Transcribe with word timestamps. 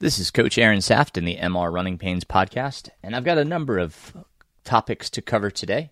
This 0.00 0.20
is 0.20 0.30
Coach 0.30 0.58
Aaron 0.58 0.80
Saft 0.80 1.18
in 1.18 1.24
the 1.24 1.38
MR 1.38 1.72
Running 1.72 1.98
Pains 1.98 2.22
podcast, 2.22 2.88
and 3.02 3.16
I've 3.16 3.24
got 3.24 3.36
a 3.36 3.44
number 3.44 3.78
of 3.78 4.16
topics 4.62 5.10
to 5.10 5.20
cover 5.20 5.50
today. 5.50 5.90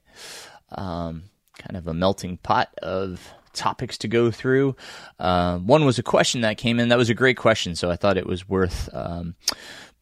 Um, 0.70 1.24
kind 1.58 1.76
of 1.76 1.88
a 1.88 1.92
melting 1.92 2.36
pot 2.36 2.72
of 2.80 3.34
topics 3.52 3.98
to 3.98 4.06
go 4.06 4.30
through. 4.30 4.76
Uh, 5.18 5.58
one 5.58 5.84
was 5.84 5.98
a 5.98 6.04
question 6.04 6.42
that 6.42 6.56
came 6.56 6.78
in. 6.78 6.90
That 6.90 6.98
was 6.98 7.10
a 7.10 7.14
great 7.14 7.36
question, 7.36 7.74
so 7.74 7.90
I 7.90 7.96
thought 7.96 8.16
it 8.16 8.28
was 8.28 8.48
worth 8.48 8.88
um, 8.94 9.34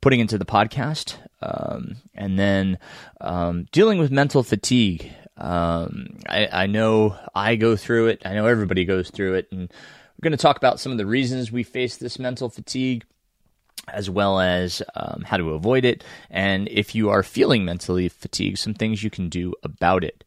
putting 0.02 0.20
into 0.20 0.36
the 0.36 0.44
podcast. 0.44 1.16
Um, 1.40 1.96
and 2.14 2.38
then 2.38 2.78
um, 3.22 3.68
dealing 3.72 3.98
with 3.98 4.10
mental 4.10 4.42
fatigue. 4.42 5.10
Um, 5.38 6.18
I, 6.28 6.48
I 6.52 6.66
know 6.66 7.16
I 7.34 7.56
go 7.56 7.74
through 7.74 8.08
it. 8.08 8.20
I 8.26 8.34
know 8.34 8.44
everybody 8.44 8.84
goes 8.84 9.08
through 9.08 9.36
it, 9.36 9.48
and 9.50 9.60
we're 9.70 10.22
going 10.22 10.32
to 10.32 10.36
talk 10.36 10.58
about 10.58 10.78
some 10.78 10.92
of 10.92 10.98
the 10.98 11.06
reasons 11.06 11.50
we 11.50 11.62
face 11.62 11.96
this 11.96 12.18
mental 12.18 12.50
fatigue 12.50 13.06
as 13.88 14.08
well 14.08 14.40
as 14.40 14.82
um, 14.94 15.22
how 15.26 15.36
to 15.36 15.50
avoid 15.50 15.84
it, 15.84 16.02
and 16.30 16.68
if 16.68 16.94
you 16.94 17.10
are 17.10 17.22
feeling 17.22 17.64
mentally 17.64 18.08
fatigued, 18.08 18.58
some 18.58 18.74
things 18.74 19.02
you 19.02 19.10
can 19.10 19.28
do 19.28 19.54
about 19.62 20.04
it. 20.04 20.24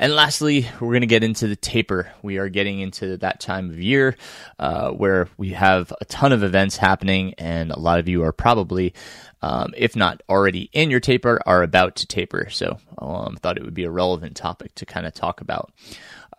And 0.00 0.14
lastly, 0.14 0.66
we're 0.80 0.92
going 0.92 1.02
to 1.02 1.06
get 1.06 1.22
into 1.22 1.46
the 1.46 1.56
taper. 1.56 2.10
We 2.22 2.38
are 2.38 2.48
getting 2.48 2.80
into 2.80 3.18
that 3.18 3.38
time 3.38 3.68
of 3.68 3.78
year 3.78 4.16
uh, 4.58 4.92
where 4.92 5.28
we 5.36 5.50
have 5.50 5.92
a 6.00 6.06
ton 6.06 6.32
of 6.32 6.42
events 6.42 6.78
happening, 6.78 7.34
and 7.36 7.70
a 7.70 7.78
lot 7.78 7.98
of 7.98 8.08
you 8.08 8.24
are 8.24 8.32
probably, 8.32 8.94
um, 9.42 9.74
if 9.76 9.94
not 9.94 10.22
already 10.26 10.70
in 10.72 10.90
your 10.90 11.00
taper, 11.00 11.38
are 11.44 11.62
about 11.62 11.96
to 11.96 12.06
taper. 12.06 12.48
So 12.48 12.78
um, 12.96 13.36
thought 13.36 13.58
it 13.58 13.62
would 13.62 13.74
be 13.74 13.84
a 13.84 13.90
relevant 13.90 14.36
topic 14.36 14.74
to 14.76 14.86
kind 14.86 15.06
of 15.06 15.12
talk 15.12 15.42
about. 15.42 15.70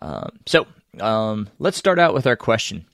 Um, 0.00 0.40
so 0.44 0.66
um, 0.98 1.48
let's 1.60 1.78
start 1.78 2.00
out 2.00 2.14
with 2.14 2.26
our 2.26 2.36
question. 2.36 2.86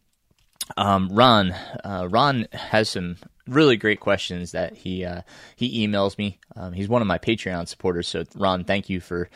Um, 0.76 1.08
Ron, 1.10 1.52
uh, 1.82 2.08
Ron 2.10 2.46
has 2.52 2.90
some 2.90 3.16
really 3.48 3.76
great 3.76 4.00
questions 4.00 4.52
that 4.52 4.76
he 4.76 5.04
uh, 5.04 5.22
he 5.56 5.86
emails 5.86 6.16
me. 6.18 6.38
Um, 6.56 6.72
he's 6.72 6.88
one 6.88 7.02
of 7.02 7.08
my 7.08 7.18
Patreon 7.18 7.68
supporters, 7.68 8.08
so 8.08 8.24
Ron, 8.34 8.64
thank 8.64 8.88
you 8.88 9.00
for 9.00 9.28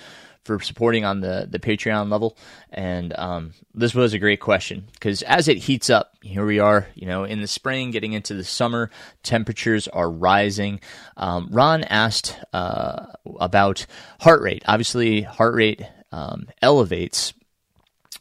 for 0.44 0.58
supporting 0.60 1.04
on 1.04 1.20
the 1.20 1.46
the 1.48 1.58
Patreon 1.58 2.10
level. 2.10 2.36
And 2.70 3.16
um, 3.18 3.52
this 3.74 3.94
was 3.94 4.12
a 4.12 4.18
great 4.18 4.40
question 4.40 4.88
because 4.92 5.22
as 5.22 5.48
it 5.48 5.58
heats 5.58 5.90
up, 5.90 6.14
here 6.22 6.44
we 6.44 6.58
are, 6.58 6.86
you 6.94 7.06
know, 7.06 7.24
in 7.24 7.40
the 7.40 7.46
spring, 7.46 7.90
getting 7.90 8.12
into 8.12 8.34
the 8.34 8.44
summer, 8.44 8.90
temperatures 9.22 9.88
are 9.88 10.10
rising. 10.10 10.80
Um, 11.16 11.48
Ron 11.50 11.84
asked 11.84 12.38
uh, 12.52 13.06
about 13.38 13.86
heart 14.20 14.42
rate. 14.42 14.62
Obviously, 14.66 15.22
heart 15.22 15.54
rate 15.54 15.82
um, 16.10 16.48
elevates 16.60 17.32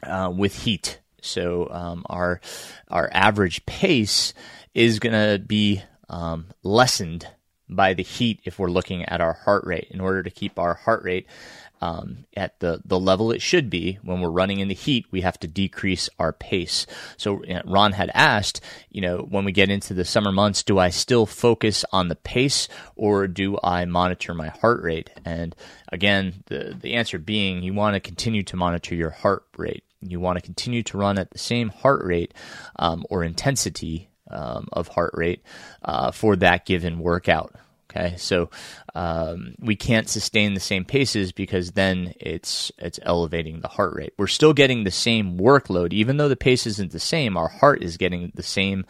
uh, 0.03 0.31
with 0.35 0.63
heat. 0.63 0.99
So 1.21 1.67
um, 1.69 2.03
our 2.07 2.41
our 2.87 3.09
average 3.11 3.65
pace 3.65 4.33
is 4.73 4.99
going 4.99 5.13
to 5.13 5.43
be 5.43 5.83
um, 6.11 6.45
lessened 6.61 7.27
by 7.67 7.93
the 7.93 8.03
heat 8.03 8.41
if 8.43 8.59
we're 8.59 8.69
looking 8.69 9.03
at 9.05 9.21
our 9.21 9.33
heart 9.33 9.63
rate. 9.65 9.87
In 9.89 10.01
order 10.01 10.21
to 10.21 10.29
keep 10.29 10.59
our 10.59 10.73
heart 10.73 11.03
rate 11.03 11.25
um, 11.79 12.25
at 12.35 12.59
the, 12.59 12.81
the 12.85 12.99
level 12.99 13.31
it 13.31 13.41
should 13.41 13.69
be 13.69 13.97
when 14.03 14.19
we're 14.19 14.29
running 14.29 14.59
in 14.59 14.67
the 14.67 14.75
heat, 14.75 15.05
we 15.09 15.21
have 15.21 15.39
to 15.39 15.47
decrease 15.47 16.09
our 16.19 16.33
pace. 16.33 16.85
So 17.17 17.41
Ron 17.65 17.93
had 17.93 18.11
asked, 18.13 18.61
you 18.89 19.01
know, 19.01 19.19
when 19.19 19.45
we 19.45 19.53
get 19.53 19.71
into 19.71 19.93
the 19.93 20.05
summer 20.05 20.33
months, 20.33 20.63
do 20.63 20.77
I 20.77 20.89
still 20.89 21.25
focus 21.25 21.85
on 21.93 22.09
the 22.09 22.15
pace 22.15 22.67
or 22.95 23.27
do 23.27 23.57
I 23.63 23.85
monitor 23.85 24.33
my 24.33 24.49
heart 24.49 24.83
rate? 24.83 25.09
And 25.23 25.55
again, 25.91 26.43
the, 26.47 26.77
the 26.79 26.93
answer 26.93 27.17
being 27.17 27.63
you 27.63 27.73
want 27.73 27.95
to 27.95 28.01
continue 28.01 28.43
to 28.43 28.57
monitor 28.57 28.93
your 28.95 29.11
heart 29.11 29.45
rate. 29.57 29.85
You 30.01 30.19
want 30.19 30.37
to 30.37 30.41
continue 30.41 30.83
to 30.83 30.97
run 30.97 31.17
at 31.17 31.31
the 31.31 31.37
same 31.37 31.69
heart 31.69 32.03
rate 32.03 32.33
um, 32.77 33.05
or 33.09 33.23
intensity 33.23 34.09
um, 34.31 34.67
of 34.73 34.87
heart 34.87 35.11
rate 35.13 35.43
uh, 35.83 36.11
for 36.11 36.35
that 36.37 36.65
given 36.65 36.99
workout. 36.99 37.55
Okay, 37.89 38.15
so 38.15 38.49
um, 38.95 39.55
we 39.59 39.75
can't 39.75 40.07
sustain 40.07 40.53
the 40.53 40.61
same 40.61 40.85
paces 40.85 41.33
because 41.33 41.71
then 41.71 42.13
it's 42.21 42.71
it's 42.77 43.01
elevating 43.03 43.59
the 43.59 43.67
heart 43.67 43.93
rate. 43.95 44.13
We're 44.17 44.27
still 44.27 44.53
getting 44.53 44.85
the 44.85 44.91
same 44.91 45.37
workload, 45.37 45.91
even 45.91 46.15
though 46.15 46.29
the 46.29 46.37
pace 46.37 46.65
isn't 46.65 46.93
the 46.93 47.01
same. 47.01 47.35
Our 47.35 47.49
heart 47.49 47.83
is 47.83 47.97
getting 47.97 48.31
the 48.33 48.43
same, 48.43 48.85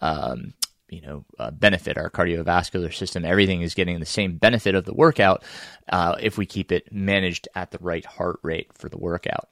um, 0.00 0.54
you 0.88 1.00
know, 1.00 1.24
uh, 1.36 1.50
benefit. 1.50 1.98
Our 1.98 2.10
cardiovascular 2.10 2.94
system, 2.94 3.24
everything 3.24 3.62
is 3.62 3.74
getting 3.74 3.98
the 3.98 4.06
same 4.06 4.36
benefit 4.36 4.76
of 4.76 4.84
the 4.84 4.94
workout 4.94 5.42
uh, 5.88 6.14
if 6.20 6.38
we 6.38 6.46
keep 6.46 6.70
it 6.70 6.92
managed 6.92 7.48
at 7.56 7.72
the 7.72 7.78
right 7.80 8.06
heart 8.06 8.38
rate 8.44 8.70
for 8.74 8.88
the 8.88 8.98
workout. 8.98 9.48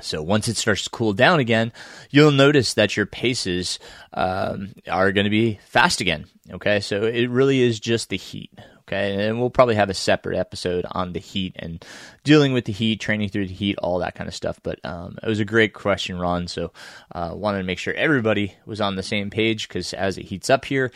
So 0.00 0.22
once 0.22 0.48
it 0.48 0.56
starts 0.56 0.84
to 0.84 0.90
cool 0.90 1.12
down 1.12 1.40
again, 1.40 1.72
you'll 2.10 2.30
notice 2.30 2.74
that 2.74 2.96
your 2.96 3.06
paces 3.06 3.78
um, 4.12 4.72
are 4.88 5.12
going 5.12 5.24
to 5.24 5.30
be 5.30 5.58
fast 5.66 6.00
again. 6.00 6.26
Okay, 6.50 6.80
so 6.80 7.04
it 7.04 7.28
really 7.28 7.60
is 7.60 7.80
just 7.80 8.08
the 8.08 8.16
heat. 8.16 8.50
Okay, 8.88 9.26
and 9.26 9.40
we'll 9.40 9.50
probably 9.50 9.74
have 9.74 9.90
a 9.90 9.94
separate 9.94 10.38
episode 10.38 10.86
on 10.92 11.12
the 11.12 11.18
heat 11.18 11.56
and 11.58 11.84
dealing 12.22 12.52
with 12.52 12.66
the 12.66 12.72
heat, 12.72 13.00
training 13.00 13.30
through 13.30 13.48
the 13.48 13.54
heat, 13.54 13.76
all 13.78 13.98
that 13.98 14.14
kind 14.14 14.28
of 14.28 14.34
stuff. 14.34 14.60
But 14.62 14.78
um, 14.84 15.18
it 15.20 15.28
was 15.28 15.40
a 15.40 15.44
great 15.44 15.72
question, 15.72 16.20
Ron. 16.20 16.46
So 16.46 16.72
uh, 17.10 17.32
wanted 17.34 17.58
to 17.58 17.64
make 17.64 17.80
sure 17.80 17.94
everybody 17.94 18.54
was 18.64 18.80
on 18.80 18.94
the 18.94 19.02
same 19.02 19.28
page 19.28 19.66
because 19.66 19.92
as 19.92 20.18
it 20.18 20.26
heats 20.26 20.48
up 20.50 20.66
here, 20.66 20.92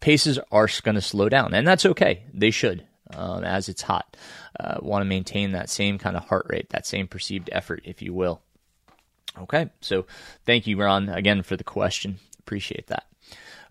paces 0.00 0.38
are 0.50 0.68
going 0.82 0.94
to 0.94 1.02
slow 1.02 1.28
down, 1.28 1.52
and 1.52 1.68
that's 1.68 1.84
okay. 1.84 2.22
They 2.32 2.50
should 2.50 2.86
um, 3.16 3.44
as 3.44 3.68
it's 3.68 3.82
hot. 3.82 4.16
Uh, 4.58 4.78
Want 4.80 5.02
to 5.02 5.06
maintain 5.06 5.52
that 5.52 5.68
same 5.68 5.98
kind 5.98 6.16
of 6.16 6.24
heart 6.24 6.46
rate, 6.48 6.70
that 6.70 6.86
same 6.86 7.06
perceived 7.06 7.48
effort, 7.52 7.82
if 7.84 8.02
you 8.02 8.12
will. 8.12 8.40
Okay, 9.38 9.70
so 9.80 10.06
thank 10.44 10.66
you, 10.66 10.80
Ron, 10.80 11.08
again 11.08 11.42
for 11.42 11.56
the 11.56 11.64
question. 11.64 12.18
Appreciate 12.38 12.86
that. 12.88 13.06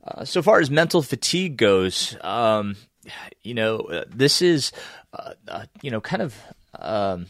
Uh, 0.06 0.26
so 0.26 0.42
far 0.42 0.60
as 0.60 0.70
mental 0.70 1.02
fatigue 1.02 1.56
goes, 1.56 2.18
um, 2.22 2.76
you 3.44 3.54
know, 3.54 3.80
uh, 3.80 4.04
this 4.10 4.42
is, 4.42 4.72
uh, 5.14 5.34
uh 5.48 5.66
you 5.82 5.90
know, 5.90 6.02
kind 6.02 6.22
of 6.22 6.36
um, 6.78 7.28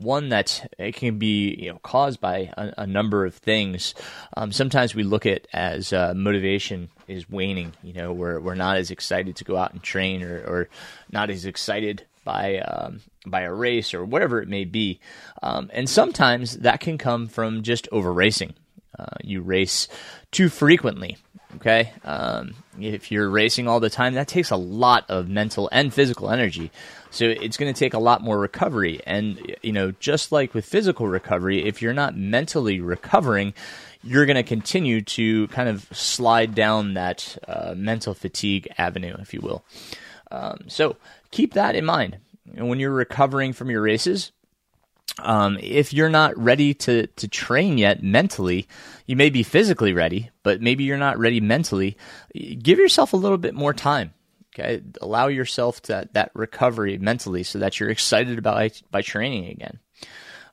one 0.00 0.30
that 0.30 0.72
it 0.78 0.94
can 0.94 1.18
be 1.18 1.54
you 1.54 1.72
know 1.72 1.78
caused 1.82 2.20
by 2.20 2.52
a, 2.56 2.72
a 2.78 2.86
number 2.86 3.24
of 3.24 3.34
things. 3.34 3.94
Um, 4.36 4.52
sometimes 4.52 4.94
we 4.94 5.02
look 5.02 5.26
at 5.26 5.46
as 5.52 5.92
uh, 5.92 6.14
motivation 6.14 6.88
is 7.08 7.28
waning. 7.28 7.72
You 7.82 7.92
know, 7.92 8.12
we're 8.12 8.40
we're 8.40 8.54
not 8.54 8.76
as 8.76 8.90
excited 8.90 9.36
to 9.36 9.44
go 9.44 9.56
out 9.56 9.72
and 9.72 9.82
train, 9.82 10.22
or, 10.22 10.38
or 10.38 10.68
not 11.10 11.30
as 11.30 11.44
excited 11.44 12.04
by 12.24 12.58
um, 12.58 13.00
by 13.26 13.42
a 13.42 13.52
race 13.52 13.94
or 13.94 14.04
whatever 14.04 14.40
it 14.40 14.48
may 14.48 14.64
be. 14.64 15.00
Um, 15.42 15.70
and 15.72 15.88
sometimes 15.88 16.58
that 16.58 16.80
can 16.80 16.98
come 16.98 17.28
from 17.28 17.62
just 17.62 17.88
over 17.92 18.12
racing. 18.12 18.54
Uh, 18.98 19.16
you 19.22 19.40
race 19.40 19.88
too 20.30 20.48
frequently. 20.48 21.16
Okay, 21.56 21.92
um, 22.04 22.54
if 22.78 23.10
you're 23.10 23.28
racing 23.28 23.66
all 23.66 23.80
the 23.80 23.90
time, 23.90 24.14
that 24.14 24.28
takes 24.28 24.50
a 24.50 24.56
lot 24.56 25.04
of 25.10 25.28
mental 25.28 25.68
and 25.72 25.92
physical 25.92 26.30
energy. 26.30 26.70
So 27.10 27.24
it's 27.24 27.56
going 27.56 27.72
to 27.72 27.78
take 27.78 27.94
a 27.94 27.98
lot 27.98 28.22
more 28.22 28.38
recovery. 28.38 29.00
And 29.06 29.56
you 29.62 29.72
know, 29.72 29.92
just 29.92 30.32
like 30.32 30.54
with 30.54 30.64
physical 30.64 31.08
recovery, 31.08 31.64
if 31.64 31.82
you're 31.82 31.92
not 31.92 32.16
mentally 32.16 32.80
recovering, 32.80 33.54
you're 34.02 34.26
going 34.26 34.36
to 34.36 34.42
continue 34.42 35.02
to 35.02 35.48
kind 35.48 35.68
of 35.68 35.84
slide 35.92 36.54
down 36.54 36.94
that 36.94 37.36
uh, 37.46 37.74
mental 37.76 38.14
fatigue 38.14 38.68
avenue, 38.78 39.16
if 39.18 39.34
you 39.34 39.40
will. 39.40 39.64
Um, 40.30 40.64
so 40.68 40.96
keep 41.30 41.54
that 41.54 41.74
in 41.74 41.84
mind 41.84 42.18
when 42.54 42.80
you're 42.80 42.90
recovering 42.90 43.52
from 43.52 43.70
your 43.70 43.82
races. 43.82 44.32
Um, 45.18 45.58
if 45.60 45.92
you're 45.92 46.08
not 46.08 46.38
ready 46.38 46.72
to, 46.74 47.06
to 47.06 47.28
train 47.28 47.78
yet 47.78 48.02
mentally, 48.02 48.68
you 49.06 49.16
may 49.16 49.28
be 49.28 49.42
physically 49.42 49.92
ready, 49.92 50.30
but 50.42 50.62
maybe 50.62 50.84
you're 50.84 50.96
not 50.96 51.18
ready 51.18 51.40
mentally. 51.40 51.96
Give 52.32 52.78
yourself 52.78 53.12
a 53.12 53.18
little 53.18 53.36
bit 53.36 53.54
more 53.54 53.74
time. 53.74 54.14
Okay, 54.52 54.82
allow 55.00 55.28
yourself 55.28 55.82
that 55.82 56.14
that 56.14 56.32
recovery 56.34 56.98
mentally, 56.98 57.42
so 57.44 57.58
that 57.60 57.78
you're 57.78 57.90
excited 57.90 58.38
about 58.38 58.82
by 58.90 59.02
training 59.02 59.46
again. 59.50 59.78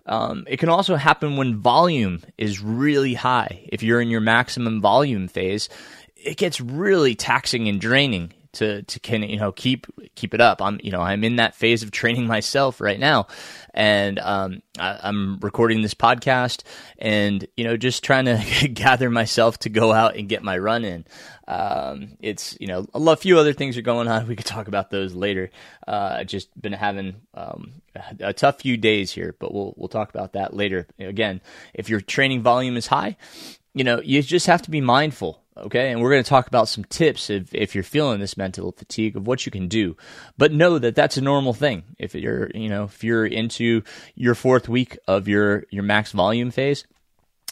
Um, 0.05 0.45
it 0.47 0.57
can 0.57 0.69
also 0.69 0.95
happen 0.95 1.35
when 1.35 1.61
volume 1.61 2.21
is 2.37 2.61
really 2.61 3.13
high. 3.13 3.67
If 3.69 3.83
you're 3.83 3.99
in 3.99 4.09
your 4.09 4.21
maximum 4.21 4.81
volume 4.81 5.27
phase, 5.27 5.67
it 6.15 6.37
gets 6.37 6.61
really 6.61 7.15
taxing 7.15 7.67
and 7.67 7.81
draining 7.81 8.33
to 8.57 8.81
to 8.83 8.99
can 8.99 9.23
you 9.23 9.37
know 9.37 9.51
keep 9.51 9.87
keep 10.15 10.33
it 10.33 10.41
up. 10.41 10.61
I'm 10.61 10.79
you 10.83 10.91
know 10.91 11.01
I'm 11.01 11.23
in 11.23 11.37
that 11.37 11.55
phase 11.55 11.83
of 11.83 11.91
training 11.91 12.27
myself 12.35 12.81
right 12.81 12.99
now, 12.99 13.27
and 13.73 14.19
um, 14.19 14.61
I, 14.77 15.07
am 15.07 15.39
recording 15.41 15.81
this 15.81 15.93
podcast, 15.93 16.63
and 16.97 17.47
you 17.55 17.63
know 17.63 17.77
just 17.77 18.03
trying 18.03 18.25
to 18.25 18.67
gather 18.73 19.09
myself 19.09 19.59
to 19.59 19.69
go 19.69 19.93
out 19.93 20.15
and 20.15 20.27
get 20.27 20.43
my 20.43 20.57
run 20.57 20.83
in. 20.83 21.05
Um, 21.47 22.17
it's 22.19 22.57
you 22.59 22.67
know 22.67 22.85
a 22.93 23.15
few 23.15 23.39
other 23.39 23.53
things 23.53 23.77
are 23.77 23.81
going 23.81 24.07
on. 24.07 24.27
We 24.27 24.35
could 24.35 24.45
talk 24.45 24.67
about 24.67 24.89
those 24.89 25.13
later. 25.13 25.49
Uh, 25.87 26.23
just 26.23 26.49
been 26.59 26.73
having 26.73 27.21
um, 27.33 27.81
a 28.19 28.33
tough 28.33 28.59
few 28.61 28.75
days 28.75 29.11
here, 29.11 29.35
but 29.39 29.53
we'll 29.53 29.73
we'll 29.77 29.87
talk 29.87 30.09
about 30.09 30.33
that 30.33 30.53
later. 30.53 30.87
Again, 30.99 31.41
if 31.73 31.89
your 31.89 32.01
training 32.01 32.41
volume 32.41 32.75
is 32.75 32.87
high, 32.87 33.15
you 33.73 33.83
know 33.83 34.01
you 34.01 34.21
just 34.21 34.47
have 34.47 34.63
to 34.63 34.71
be 34.71 34.81
mindful 34.81 35.41
okay 35.57 35.91
and 35.91 36.01
we're 36.01 36.11
going 36.11 36.23
to 36.23 36.29
talk 36.29 36.47
about 36.47 36.67
some 36.67 36.83
tips 36.85 37.29
if, 37.29 37.53
if 37.53 37.73
you're 37.75 37.83
feeling 37.83 38.19
this 38.19 38.37
mental 38.37 38.71
fatigue 38.71 39.15
of 39.17 39.27
what 39.27 39.45
you 39.45 39.51
can 39.51 39.67
do 39.67 39.95
but 40.37 40.51
know 40.51 40.77
that 40.79 40.95
that's 40.95 41.17
a 41.17 41.21
normal 41.21 41.53
thing 41.53 41.83
if 41.97 42.13
you're 42.15 42.49
you 42.53 42.69
know 42.69 42.85
if 42.85 43.03
you're 43.03 43.25
into 43.25 43.81
your 44.15 44.35
fourth 44.35 44.69
week 44.69 44.97
of 45.07 45.27
your 45.27 45.63
your 45.69 45.83
max 45.83 46.11
volume 46.11 46.51
phase 46.51 46.85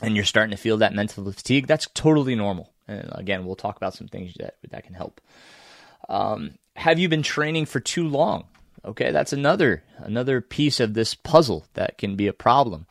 and 0.01 0.15
you're 0.15 0.25
starting 0.25 0.51
to 0.51 0.61
feel 0.61 0.77
that 0.77 0.93
mental 0.93 1.31
fatigue 1.31 1.67
that's 1.67 1.87
totally 1.93 2.35
normal 2.35 2.73
And 2.87 3.09
again, 3.13 3.45
we'll 3.45 3.55
talk 3.55 3.77
about 3.77 3.93
some 3.93 4.07
things 4.07 4.33
that 4.35 4.55
that 4.69 4.83
can 4.83 4.93
help. 4.93 5.21
Um, 6.07 6.55
have 6.75 6.99
you 6.99 7.09
been 7.09 7.23
training 7.23 7.65
for 7.65 7.79
too 7.79 8.07
long? 8.07 8.45
Okay, 8.83 9.11
that's 9.11 9.33
another 9.33 9.83
another 9.97 10.41
piece 10.41 10.79
of 10.79 10.93
this 10.93 11.15
puzzle 11.15 11.65
that 11.73 11.97
can 11.97 12.15
be 12.15 12.27
a 12.27 12.33
problem. 12.33 12.85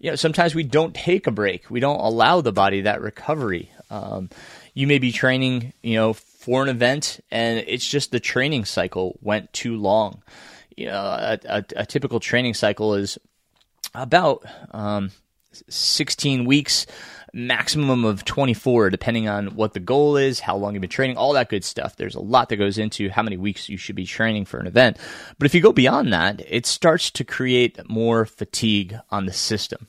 You 0.00 0.10
know, 0.10 0.16
sometimes 0.16 0.54
we 0.54 0.64
don't 0.64 0.94
take 0.94 1.26
a 1.26 1.30
break. 1.30 1.70
We 1.70 1.80
don't 1.80 2.00
allow 2.00 2.40
the 2.40 2.52
body 2.52 2.80
that 2.82 3.00
recovery. 3.00 3.70
Um, 3.90 4.30
you 4.74 4.86
may 4.86 4.98
be 4.98 5.12
training, 5.12 5.72
you 5.82 5.94
know, 5.94 6.12
for 6.12 6.62
an 6.62 6.68
event, 6.68 7.20
and 7.30 7.58
it's 7.66 7.88
just 7.88 8.10
the 8.10 8.20
training 8.20 8.64
cycle 8.64 9.18
went 9.22 9.52
too 9.52 9.76
long. 9.76 10.22
You 10.76 10.86
know, 10.86 10.94
a, 10.94 11.38
a, 11.48 11.64
a 11.76 11.86
typical 11.86 12.20
training 12.20 12.54
cycle 12.54 12.94
is 12.94 13.18
about 13.94 14.44
um, 14.72 15.10
16 15.68 16.44
weeks 16.44 16.86
maximum 17.36 18.04
of 18.04 18.24
24, 18.24 18.88
depending 18.88 19.28
on 19.28 19.48
what 19.56 19.74
the 19.74 19.80
goal 19.80 20.16
is, 20.16 20.40
how 20.40 20.56
long 20.56 20.72
you've 20.72 20.80
been 20.80 20.88
training, 20.88 21.18
all 21.18 21.34
that 21.34 21.50
good 21.50 21.64
stuff. 21.64 21.96
There's 21.96 22.14
a 22.14 22.20
lot 22.20 22.48
that 22.48 22.56
goes 22.56 22.78
into 22.78 23.10
how 23.10 23.22
many 23.22 23.36
weeks 23.36 23.68
you 23.68 23.76
should 23.76 23.94
be 23.94 24.06
training 24.06 24.46
for 24.46 24.58
an 24.58 24.66
event. 24.66 24.96
But 25.38 25.44
if 25.44 25.54
you 25.54 25.60
go 25.60 25.72
beyond 25.72 26.12
that, 26.14 26.40
it 26.48 26.64
starts 26.64 27.10
to 27.12 27.24
create 27.24 27.78
more 27.88 28.24
fatigue 28.24 28.96
on 29.10 29.26
the 29.26 29.34
system. 29.34 29.86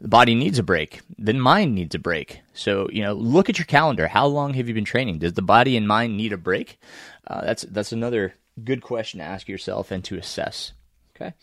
The 0.00 0.08
body 0.08 0.34
needs 0.34 0.58
a 0.58 0.62
break. 0.62 1.00
The 1.18 1.32
mind 1.32 1.74
needs 1.74 1.94
a 1.94 1.98
break. 1.98 2.40
So, 2.52 2.88
you 2.92 3.02
know, 3.02 3.14
look 3.14 3.48
at 3.48 3.58
your 3.58 3.66
calendar. 3.66 4.08
How 4.08 4.26
long 4.26 4.54
have 4.54 4.68
you 4.68 4.74
been 4.74 4.84
training? 4.84 5.18
Does 5.18 5.32
the 5.32 5.42
body 5.42 5.76
and 5.76 5.88
mind 5.88 6.16
need 6.16 6.32
a 6.32 6.38
break? 6.38 6.78
Uh, 7.26 7.42
that's, 7.42 7.62
that's 7.62 7.92
another 7.92 8.34
good 8.62 8.82
question 8.82 9.20
to 9.20 9.24
ask 9.26 9.48
yourself 9.48 9.90
and 9.90 10.04
to 10.04 10.16
assess. 10.16 10.72
Okay. 11.14 11.34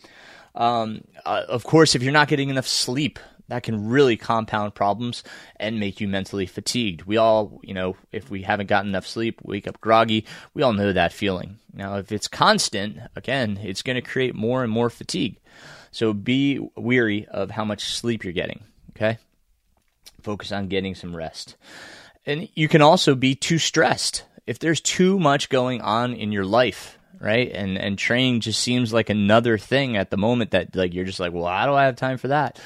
Um, 0.56 1.02
uh, 1.26 1.44
of 1.48 1.64
course, 1.64 1.96
if 1.96 2.04
you're 2.04 2.12
not 2.12 2.28
getting 2.28 2.50
enough 2.50 2.68
sleep, 2.68 3.20
that 3.50 3.64
can 3.64 3.88
really 3.88 4.18
compound 4.18 4.74
problems 4.74 5.24
and 5.58 5.80
make 5.80 6.00
you 6.00 6.08
mentally 6.08 6.46
fatigued. 6.46 7.04
We 7.04 7.18
all, 7.18 7.60
you 7.64 7.74
know, 7.74 7.98
if 8.12 8.30
we 8.30 8.44
haven't 8.44 8.68
gotten 8.68 8.90
enough 8.90 9.06
sleep, 9.06 9.42
wake 9.44 9.68
up 9.68 9.82
groggy, 9.82 10.26
we 10.54 10.64
all 10.64 10.74
know 10.74 10.94
that 10.94 11.12
feeling. 11.12 11.60
Now, 11.74 11.98
if 11.98 12.12
it's 12.12 12.28
constant, 12.28 13.00
again, 13.16 13.60
it's 13.62 13.82
going 13.82 13.96
to 13.96 14.02
create 14.02 14.36
more 14.36 14.64
and 14.64 14.72
more 14.72 14.90
fatigue. 14.90 15.38
So 15.94 16.12
be 16.12 16.60
weary 16.76 17.26
of 17.28 17.50
how 17.50 17.64
much 17.64 17.86
sleep 17.86 18.26
you're 18.26 18.34
getting, 18.34 18.64
okay? 18.92 19.18
Focus 20.22 20.52
on 20.52 20.68
getting 20.68 20.96
some 20.96 21.16
rest. 21.16 21.56
And 22.26 22.50
you 22.54 22.68
can 22.68 22.82
also 22.82 23.16
be 23.16 23.36
too 23.36 23.58
stressed. 23.58 24.26
If 24.46 24.60
there's 24.60 24.82
too 24.82 25.18
much 25.18 25.48
going 25.48 25.80
on 25.80 26.14
in 26.14 26.34
your 26.34 26.46
life, 26.46 26.98
right? 27.20 27.50
And 27.50 27.78
and 27.78 27.98
training 27.98 28.42
just 28.42 28.60
seems 28.60 28.92
like 28.92 29.10
another 29.10 29.58
thing 29.58 29.96
at 29.96 30.10
the 30.10 30.18
moment 30.18 30.52
that 30.52 30.76
like 30.76 30.94
you're 30.94 31.06
just 31.06 31.22
like, 31.22 31.32
well, 31.32 31.48
how 31.48 31.66
do 31.66 31.74
I 31.74 31.86
have 31.86 31.96
time 31.96 32.18
for 32.18 32.28
that? 32.28 32.60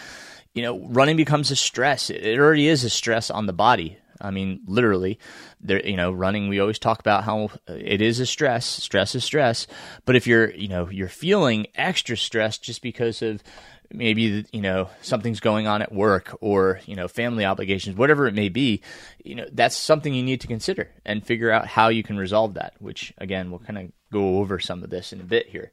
you 0.57 0.63
know, 0.63 0.79
running 0.87 1.15
becomes 1.15 1.51
a 1.51 1.55
stress. 1.55 2.09
It 2.09 2.39
already 2.39 2.67
is 2.67 2.83
a 2.83 2.89
stress 2.89 3.29
on 3.29 3.45
the 3.45 3.53
body. 3.53 3.95
I 4.21 4.31
mean, 4.31 4.61
literally, 4.65 5.19
there. 5.61 5.85
You 5.85 5.97
know, 5.97 6.11
running. 6.11 6.49
We 6.49 6.59
always 6.59 6.79
talk 6.79 6.99
about 6.99 7.23
how 7.23 7.51
it 7.67 8.01
is 8.01 8.19
a 8.19 8.25
stress. 8.25 8.65
Stress 8.65 9.15
is 9.15 9.23
stress. 9.23 9.67
But 10.05 10.15
if 10.15 10.27
you're, 10.27 10.51
you 10.51 10.67
know, 10.67 10.89
you're 10.89 11.07
feeling 11.07 11.67
extra 11.75 12.17
stress 12.17 12.57
just 12.57 12.81
because 12.81 13.21
of 13.21 13.43
maybe 13.89 14.45
you 14.51 14.61
know 14.61 14.89
something's 15.01 15.39
going 15.39 15.65
on 15.65 15.81
at 15.81 15.93
work 15.93 16.35
or 16.41 16.79
you 16.85 16.95
know 16.95 17.07
family 17.07 17.45
obligations, 17.45 17.95
whatever 17.95 18.27
it 18.27 18.33
may 18.33 18.49
be, 18.49 18.81
you 19.23 19.35
know, 19.35 19.45
that's 19.51 19.75
something 19.75 20.13
you 20.13 20.23
need 20.23 20.41
to 20.41 20.47
consider 20.47 20.89
and 21.05 21.25
figure 21.25 21.51
out 21.51 21.67
how 21.67 21.89
you 21.89 22.03
can 22.03 22.17
resolve 22.17 22.55
that. 22.55 22.73
Which 22.79 23.13
again, 23.17 23.49
we'll 23.49 23.59
kind 23.59 23.77
of 23.77 23.91
go 24.11 24.39
over 24.39 24.59
some 24.59 24.83
of 24.83 24.89
this 24.89 25.13
in 25.13 25.21
a 25.21 25.25
bit 25.25 25.49
here. 25.49 25.71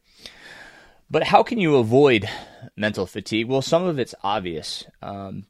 But 1.10 1.24
how 1.24 1.42
can 1.42 1.58
you 1.58 1.76
avoid 1.76 2.28
mental 2.76 3.06
fatigue? 3.06 3.46
Well, 3.46 3.62
some 3.62 3.84
of 3.84 3.98
it's 3.98 4.14
obvious. 4.22 4.84
Um, 5.02 5.46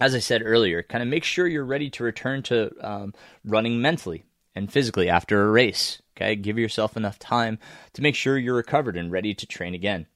as 0.00 0.14
I 0.14 0.18
said 0.18 0.42
earlier, 0.44 0.82
kind 0.82 1.02
of 1.02 1.08
make 1.08 1.24
sure 1.24 1.46
you're 1.46 1.64
ready 1.64 1.90
to 1.90 2.04
return 2.04 2.42
to 2.44 2.70
um, 2.80 3.14
running 3.44 3.80
mentally 3.80 4.24
and 4.54 4.72
physically 4.72 5.08
after 5.08 5.42
a 5.42 5.50
race. 5.50 6.00
Okay, 6.16 6.34
give 6.34 6.58
yourself 6.58 6.96
enough 6.96 7.18
time 7.18 7.58
to 7.92 8.02
make 8.02 8.14
sure 8.14 8.36
you're 8.36 8.56
recovered 8.56 8.96
and 8.96 9.12
ready 9.12 9.34
to 9.34 9.46
train 9.46 9.74
again. 9.74 10.06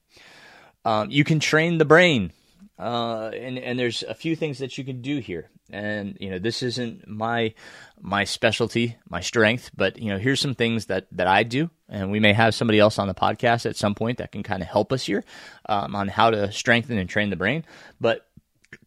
Um, 0.85 1.09
you 1.09 1.23
can 1.23 1.39
train 1.39 1.77
the 1.77 1.85
brain, 1.85 2.33
uh, 2.77 3.31
and 3.33 3.57
and 3.57 3.79
there's 3.79 4.03
a 4.03 4.13
few 4.13 4.35
things 4.35 4.59
that 4.59 4.77
you 4.77 4.83
can 4.83 5.01
do 5.01 5.19
here. 5.19 5.49
And 5.71 6.17
you 6.19 6.29
know, 6.29 6.39
this 6.39 6.61
isn't 6.61 7.07
my 7.07 7.53
my 8.01 8.25
specialty, 8.25 8.97
my 9.07 9.21
strength, 9.21 9.71
but 9.75 9.97
you 9.97 10.09
know, 10.09 10.17
here's 10.17 10.41
some 10.41 10.55
things 10.55 10.87
that 10.87 11.07
that 11.11 11.27
I 11.27 11.43
do 11.43 11.69
and 11.93 12.11
we 12.11 12.19
may 12.19 12.33
have 12.33 12.55
somebody 12.55 12.79
else 12.79 12.97
on 12.97 13.07
the 13.07 13.13
podcast 13.13 13.67
at 13.67 13.75
some 13.75 13.93
point 13.93 14.17
that 14.17 14.31
can 14.31 14.41
kind 14.43 14.63
of 14.63 14.67
help 14.67 14.91
us 14.91 15.05
here 15.05 15.23
um, 15.69 15.95
on 15.95 16.07
how 16.07 16.31
to 16.31 16.51
strengthen 16.51 16.97
and 16.97 17.07
train 17.07 17.29
the 17.29 17.35
brain. 17.35 17.63
But 18.01 18.25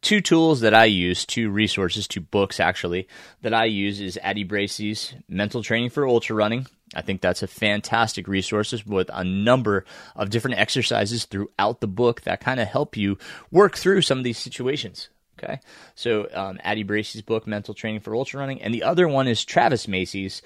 two 0.01 0.21
tools 0.21 0.61
that 0.61 0.75
I 0.75 0.85
use, 0.85 1.25
two 1.25 1.51
resources, 1.51 2.07
two 2.07 2.21
books 2.21 2.61
actually 2.61 3.09
that 3.43 3.55
I 3.55 3.65
use 3.65 4.01
is 4.01 4.19
Addie 4.23 4.45
Bracy's 4.45 5.15
Mental 5.29 5.63
Training 5.63 5.91
for 5.91 6.07
Ultra 6.07 6.37
Running. 6.37 6.67
I 6.95 7.03
think 7.03 7.21
that's 7.21 7.43
a 7.43 7.49
fantastic 7.49 8.29
resource 8.29 8.73
with 8.87 9.11
a 9.13 9.25
number 9.25 9.85
of 10.15 10.31
different 10.31 10.59
exercises 10.59 11.25
throughout 11.25 11.81
the 11.81 11.89
book 11.89 12.23
that 12.23 12.41
kind 12.41 12.61
of 12.61 12.69
help 12.69 12.97
you 12.97 13.19
work 13.51 13.77
through 13.77 14.03
some 14.03 14.19
of 14.19 14.25
these 14.25 14.39
situations. 14.39 15.09
Okay, 15.39 15.61
so 15.95 16.29
um, 16.33 16.59
Addie 16.63 16.83
Bracy's 16.83 17.21
book, 17.21 17.47
Mental 17.47 17.75
Training 17.75 18.01
for 18.01 18.15
Ultra 18.15 18.41
Running, 18.41 18.63
and 18.63 18.73
the 18.73 18.85
other 18.85 19.07
one 19.07 19.29
is 19.29 19.45
Travis 19.45 19.87
Macy's 19.87 20.41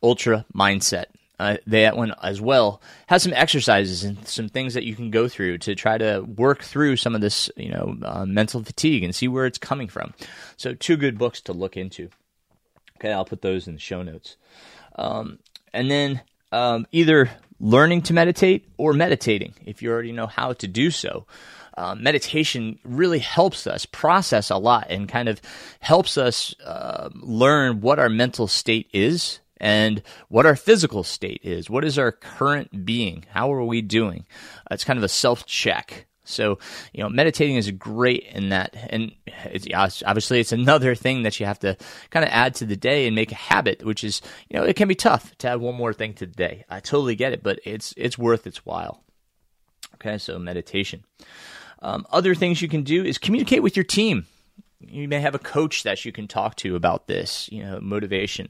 Ultra 0.00 0.44
Mindset 0.54 1.06
uh, 1.38 1.56
that 1.66 1.96
one 1.96 2.14
as 2.22 2.40
well 2.40 2.80
has 3.06 3.22
some 3.22 3.32
exercises 3.32 4.04
and 4.04 4.26
some 4.26 4.48
things 4.48 4.74
that 4.74 4.84
you 4.84 4.94
can 4.94 5.10
go 5.10 5.28
through 5.28 5.58
to 5.58 5.74
try 5.74 5.96
to 5.96 6.20
work 6.20 6.62
through 6.62 6.96
some 6.96 7.14
of 7.14 7.20
this, 7.20 7.50
you 7.56 7.70
know, 7.70 7.96
uh, 8.02 8.26
mental 8.26 8.62
fatigue 8.62 9.04
and 9.04 9.14
see 9.14 9.28
where 9.28 9.46
it's 9.46 9.58
coming 9.58 9.88
from. 9.88 10.14
So, 10.56 10.74
two 10.74 10.96
good 10.96 11.18
books 11.18 11.40
to 11.42 11.52
look 11.52 11.76
into. 11.76 12.10
Okay, 12.98 13.12
I'll 13.12 13.24
put 13.24 13.42
those 13.42 13.68
in 13.68 13.74
the 13.74 13.80
show 13.80 14.02
notes. 14.02 14.36
Um, 14.96 15.38
and 15.72 15.90
then 15.90 16.22
um, 16.50 16.86
either 16.90 17.30
learning 17.60 18.02
to 18.02 18.12
meditate 18.12 18.68
or 18.76 18.92
meditating 18.92 19.54
if 19.64 19.82
you 19.82 19.90
already 19.90 20.12
know 20.12 20.26
how 20.26 20.52
to 20.54 20.66
do 20.66 20.90
so. 20.90 21.26
Uh, 21.76 21.94
meditation 21.94 22.76
really 22.82 23.20
helps 23.20 23.68
us 23.68 23.86
process 23.86 24.50
a 24.50 24.56
lot 24.56 24.88
and 24.90 25.08
kind 25.08 25.28
of 25.28 25.40
helps 25.78 26.18
us 26.18 26.52
uh, 26.64 27.08
learn 27.14 27.80
what 27.80 28.00
our 28.00 28.08
mental 28.08 28.48
state 28.48 28.90
is 28.92 29.38
and 29.60 30.02
what 30.28 30.46
our 30.46 30.56
physical 30.56 31.02
state 31.02 31.40
is. 31.42 31.68
What 31.68 31.84
is 31.84 31.98
our 31.98 32.12
current 32.12 32.84
being? 32.84 33.24
How 33.30 33.52
are 33.52 33.64
we 33.64 33.82
doing? 33.82 34.26
It's 34.70 34.84
kind 34.84 34.98
of 34.98 35.02
a 35.02 35.08
self 35.08 35.46
check. 35.46 36.06
So, 36.24 36.58
you 36.92 37.02
know, 37.02 37.08
meditating 37.08 37.56
is 37.56 37.70
great 37.70 38.24
in 38.24 38.50
that. 38.50 38.76
And 38.90 39.12
it's, 39.26 39.66
obviously, 40.04 40.40
it's 40.40 40.52
another 40.52 40.94
thing 40.94 41.22
that 41.22 41.40
you 41.40 41.46
have 41.46 41.58
to 41.60 41.76
kind 42.10 42.22
of 42.22 42.30
add 42.30 42.54
to 42.56 42.66
the 42.66 42.76
day 42.76 43.06
and 43.06 43.16
make 43.16 43.32
a 43.32 43.36
habit, 43.36 43.82
which 43.82 44.04
is, 44.04 44.20
you 44.50 44.58
know, 44.58 44.66
it 44.66 44.76
can 44.76 44.88
be 44.88 44.94
tough 44.94 45.36
to 45.38 45.48
add 45.48 45.60
one 45.60 45.74
more 45.74 45.94
thing 45.94 46.12
to 46.14 46.26
the 46.26 46.34
day. 46.34 46.64
I 46.68 46.80
totally 46.80 47.16
get 47.16 47.32
it, 47.32 47.42
but 47.42 47.60
it's, 47.64 47.94
it's 47.96 48.18
worth 48.18 48.46
its 48.46 48.66
while. 48.66 49.02
Okay, 49.94 50.18
so 50.18 50.38
meditation. 50.38 51.02
Um, 51.80 52.06
other 52.10 52.34
things 52.34 52.60
you 52.60 52.68
can 52.68 52.82
do 52.82 53.04
is 53.04 53.16
communicate 53.16 53.62
with 53.62 53.74
your 53.76 53.84
team 53.84 54.26
you 54.80 55.08
may 55.08 55.20
have 55.20 55.34
a 55.34 55.40
coach 55.40 55.82
that 55.82 56.04
you 56.04 56.12
can 56.12 56.28
talk 56.28 56.56
to 56.56 56.76
about 56.76 57.06
this, 57.06 57.48
you 57.50 57.64
know, 57.64 57.80
motivation. 57.80 58.48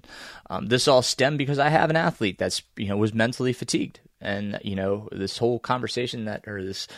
Um, 0.51 0.67
this 0.67 0.87
all 0.87 1.03
stemmed 1.03 1.39
because 1.39 1.59
I 1.59 1.69
have 1.69 1.91
an 1.91 1.97
athlete 1.97 2.39
that's, 2.39 2.63
you 2.77 2.89
know, 2.89 2.97
was 2.97 3.15
mentally 3.15 3.53
fatigued. 3.53 4.01
And, 4.21 4.59
you 4.63 4.75
know, 4.75 5.09
this 5.13 5.39
whole 5.39 5.59
conversation 5.59 6.25
that, 6.25 6.47
or 6.47 6.63
this 6.63 6.89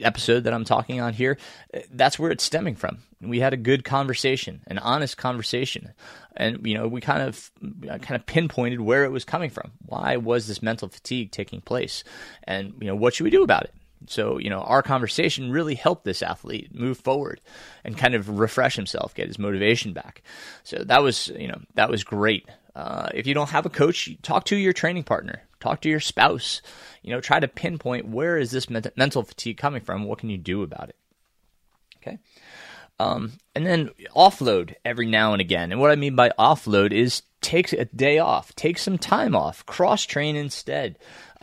episode 0.00 0.44
that 0.44 0.54
I'm 0.54 0.64
talking 0.64 1.00
on 1.00 1.12
here, 1.12 1.36
that's 1.90 2.18
where 2.18 2.30
it's 2.30 2.44
stemming 2.44 2.76
from. 2.76 2.98
We 3.20 3.40
had 3.40 3.52
a 3.52 3.58
good 3.58 3.84
conversation, 3.84 4.62
an 4.68 4.78
honest 4.78 5.16
conversation. 5.16 5.92
And, 6.36 6.64
you 6.64 6.74
know, 6.74 6.86
we 6.86 7.00
kind 7.00 7.22
of, 7.22 7.50
kind 7.82 8.12
of 8.12 8.24
pinpointed 8.24 8.80
where 8.80 9.04
it 9.04 9.10
was 9.10 9.24
coming 9.24 9.50
from. 9.50 9.72
Why 9.84 10.16
was 10.16 10.46
this 10.46 10.62
mental 10.62 10.88
fatigue 10.88 11.32
taking 11.32 11.60
place? 11.60 12.04
And, 12.44 12.74
you 12.80 12.86
know, 12.86 12.94
what 12.94 13.14
should 13.14 13.24
we 13.24 13.30
do 13.30 13.42
about 13.42 13.64
it? 13.64 13.74
So, 14.06 14.38
you 14.38 14.50
know, 14.50 14.60
our 14.60 14.82
conversation 14.82 15.50
really 15.50 15.74
helped 15.74 16.04
this 16.04 16.22
athlete 16.22 16.74
move 16.74 16.98
forward 16.98 17.40
and 17.84 17.98
kind 17.98 18.14
of 18.14 18.38
refresh 18.38 18.76
himself, 18.76 19.14
get 19.14 19.28
his 19.28 19.38
motivation 19.38 19.92
back. 19.92 20.22
So 20.64 20.78
that 20.84 21.02
was, 21.02 21.28
you 21.28 21.48
know, 21.48 21.60
that 21.74 21.90
was 21.90 22.02
great. 22.04 22.48
Uh, 22.74 23.08
if 23.14 23.26
you 23.26 23.34
don't 23.34 23.50
have 23.50 23.66
a 23.66 23.70
coach, 23.70 24.08
talk 24.22 24.44
to 24.46 24.56
your 24.56 24.72
training 24.72 25.04
partner, 25.04 25.42
talk 25.58 25.80
to 25.82 25.88
your 25.88 26.00
spouse. 26.00 26.62
You 27.02 27.10
know, 27.10 27.20
try 27.20 27.40
to 27.40 27.48
pinpoint 27.48 28.08
where 28.08 28.38
is 28.38 28.50
this 28.50 28.70
mental 28.70 29.22
fatigue 29.22 29.58
coming 29.58 29.82
from? 29.82 30.04
What 30.04 30.18
can 30.18 30.30
you 30.30 30.38
do 30.38 30.62
about 30.62 30.88
it? 30.88 30.96
Okay. 31.98 32.18
Um, 32.98 33.32
and 33.54 33.66
then 33.66 33.90
offload 34.14 34.74
every 34.84 35.06
now 35.06 35.32
and 35.32 35.40
again. 35.40 35.72
And 35.72 35.80
what 35.80 35.90
I 35.90 35.96
mean 35.96 36.14
by 36.14 36.32
offload 36.38 36.92
is 36.92 37.22
take 37.40 37.72
a 37.72 37.86
day 37.86 38.18
off, 38.18 38.54
take 38.54 38.76
some 38.76 38.98
time 38.98 39.34
off, 39.34 39.64
cross 39.64 40.04
train 40.04 40.36
instead, 40.36 40.98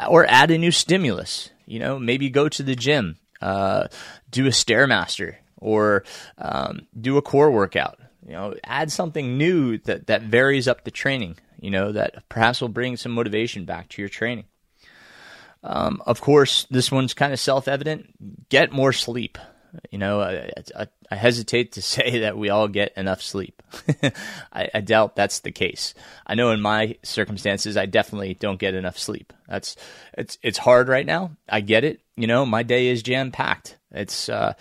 or 0.07 0.25
add 0.27 0.51
a 0.51 0.57
new 0.57 0.71
stimulus. 0.71 1.49
You 1.67 1.79
know, 1.79 1.99
maybe 1.99 2.29
go 2.29 2.49
to 2.49 2.63
the 2.63 2.75
gym, 2.75 3.17
uh, 3.41 3.87
do 4.31 4.47
a 4.47 4.51
stairmaster, 4.51 5.35
or 5.57 6.03
um, 6.37 6.87
do 6.99 7.17
a 7.17 7.21
core 7.21 7.51
workout. 7.51 7.99
You 8.25 8.33
know, 8.33 8.55
add 8.63 8.91
something 8.91 9.37
new 9.37 9.77
that 9.79 10.07
that 10.07 10.23
varies 10.23 10.67
up 10.67 10.83
the 10.83 10.91
training. 10.91 11.37
You 11.59 11.71
know, 11.71 11.91
that 11.91 12.27
perhaps 12.29 12.61
will 12.61 12.69
bring 12.69 12.97
some 12.97 13.11
motivation 13.11 13.65
back 13.65 13.89
to 13.89 14.01
your 14.01 14.09
training. 14.09 14.45
Um, 15.63 16.01
of 16.05 16.21
course, 16.21 16.65
this 16.69 16.91
one's 16.91 17.13
kind 17.13 17.33
of 17.33 17.39
self 17.39 17.67
evident. 17.67 18.49
Get 18.49 18.71
more 18.71 18.93
sleep. 18.93 19.37
You 19.91 19.97
know, 19.97 20.21
I, 20.21 20.51
I, 20.75 20.87
I 21.11 21.15
hesitate 21.15 21.73
to 21.73 21.81
say 21.93 22.19
that 22.19 22.37
we 22.37 22.49
all 22.49 22.67
get 22.67 22.93
enough 22.97 23.21
sleep. 23.21 23.61
I, 24.53 24.69
I 24.73 24.81
doubt 24.81 25.15
that's 25.15 25.39
the 25.39 25.51
case. 25.51 25.93
I 26.25 26.35
know 26.35 26.51
in 26.51 26.61
my 26.61 26.97
circumstances, 27.03 27.77
I 27.77 27.85
definitely 27.85 28.33
don't 28.33 28.59
get 28.59 28.73
enough 28.73 28.97
sleep. 28.97 29.33
That's 29.47 29.75
it's 30.17 30.37
it's 30.43 30.57
hard 30.57 30.87
right 30.87 31.05
now. 31.05 31.31
I 31.47 31.61
get 31.61 31.83
it. 31.83 32.01
You 32.15 32.27
know, 32.27 32.45
my 32.45 32.63
day 32.63 32.87
is 32.87 33.03
jam 33.03 33.31
packed. 33.31 33.76
It's 33.91 34.27
uh, 34.27 34.53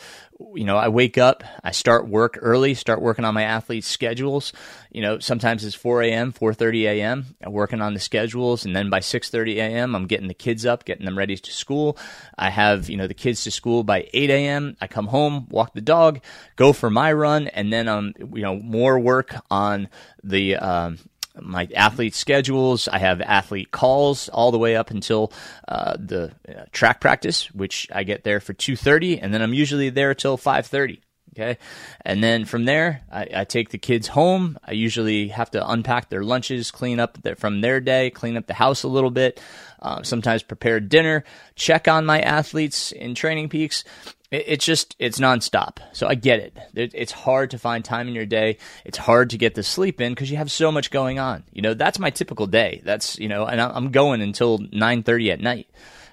you 0.55 0.65
know, 0.65 0.77
I 0.77 0.89
wake 0.89 1.19
up, 1.19 1.43
I 1.65 1.73
start 1.73 2.09
work 2.09 2.39
early, 2.41 2.75
start 2.75 3.03
working 3.03 3.25
on 3.25 3.35
my 3.35 3.43
athletes' 3.43 3.89
schedules. 3.89 4.53
You 4.93 5.03
know, 5.03 5.19
sometimes 5.19 5.65
it's 5.65 5.75
4 5.75 6.03
a.m., 6.03 6.33
4:30 6.33 6.85
a.m. 6.85 7.27
I'm 7.43 7.53
working 7.53 7.81
on 7.81 7.95
the 7.95 8.01
schedules, 8.01 8.65
and 8.65 8.75
then 8.75 8.89
by 8.89 9.01
6:30 9.01 9.57
a.m., 9.57 9.97
I'm 9.97 10.07
getting 10.07 10.29
the 10.29 10.35
kids 10.35 10.65
up, 10.65 10.85
getting 10.85 11.07
them 11.07 11.19
ready 11.19 11.37
to 11.37 11.53
school. 11.53 11.99
I 12.39 12.51
have 12.51 12.89
you 12.89 12.97
know 12.97 13.09
the 13.09 13.15
kids 13.15 13.43
to 13.45 13.51
school 13.51 13.83
by 13.83 14.09
8 14.13 14.31
a.m. 14.31 14.77
I 14.81 14.87
come 14.87 15.09
home, 15.09 15.49
walk 15.51 15.75
the 15.75 15.81
dog, 15.81 16.21
go 16.55 16.73
for 16.73 16.89
my 16.89 17.13
run, 17.13 17.49
and 17.49 17.73
then 17.73 17.89
um 17.89 18.13
you 18.19 18.43
know 18.43 18.57
more 18.57 18.99
work 18.99 19.35
on 19.51 19.89
the 20.23 20.57
um, 20.57 20.99
my 21.41 21.69
athlete 21.75 22.15
schedules. 22.15 22.89
I 22.89 22.99
have 22.99 23.21
athlete 23.21 23.71
calls 23.71 24.29
all 24.29 24.51
the 24.51 24.59
way 24.59 24.77
up 24.77 24.91
until 24.91 25.33
uh, 25.69 25.97
the 25.99 26.33
uh, 26.49 26.65
track 26.73 27.01
practice, 27.01 27.51
which 27.53 27.89
I 27.93 28.05
get 28.05 28.25
there 28.25 28.41
for 28.41 28.53
two 28.53 28.77
thirty, 28.77 29.19
and 29.19 29.33
then 29.33 29.43
I'm 29.43 29.55
usually 29.55 29.91
there 29.91 30.15
till 30.15 30.37
five 30.37 30.67
thirty. 30.67 31.01
Okay, 31.35 31.59
and 32.03 32.25
then 32.25 32.47
from 32.47 32.65
there, 32.65 33.03
I, 33.13 33.29
I, 33.35 33.45
take 33.45 33.69
the 33.69 33.77
kids 33.77 34.09
home. 34.09 34.59
I 34.65 34.73
usually 34.73 35.29
have 35.29 35.51
to 35.51 35.71
unpack 35.71 36.09
their 36.09 36.25
lunches, 36.25 36.71
clean 36.71 36.99
up 36.99 37.19
from 37.37 37.61
their 37.61 37.79
day, 37.79 38.09
clean 38.09 38.39
up 38.39 38.47
the 38.47 38.55
house 38.55 38.85
a 38.85 38.89
little 38.89 39.11
bit. 39.11 39.39
Uh, 39.79 40.03
sometimes 40.03 40.43
prepare 40.43 40.81
dinner, 40.81 41.25
check 41.55 41.89
on 41.89 42.07
my 42.07 42.21
athletes 42.21 42.91
in 42.91 43.15
Training 43.15 43.51
Peaks, 43.51 43.85
it's 44.31 44.65
just 44.65 44.97
it's 44.99 45.19
nonstop. 45.19 45.79
So 45.93 46.09
I 46.09 46.15
get 46.15 46.41
it. 46.41 46.93
It's 46.95 47.13
hard 47.13 47.51
to 47.53 47.59
find 47.59 47.85
time 47.85 48.09
in 48.09 48.15
your 48.15 48.27
day. 48.27 48.59
It's 48.85 48.99
hard 48.99 49.31
to 49.31 49.39
get 49.39 49.55
the 49.55 49.63
sleep 49.63 50.01
in 50.01 50.13
because 50.13 50.31
you 50.31 50.37
have 50.37 50.51
so 50.51 50.73
much 50.73 50.91
going 50.91 51.19
on. 51.19 51.45
You 51.53 51.63
know, 51.63 51.75
that's 51.75 51.99
my 51.99 52.11
typical 52.11 52.47
day. 52.47 52.83
That's 52.85 53.19
you 53.19 53.29
know, 53.29 53.47
and 53.47 53.61
I'm 53.61 53.91
going 53.91 54.21
until 54.23 54.59
nine 54.73 55.03
thirty 55.03 55.31
at 55.31 55.41
night. 55.41 55.69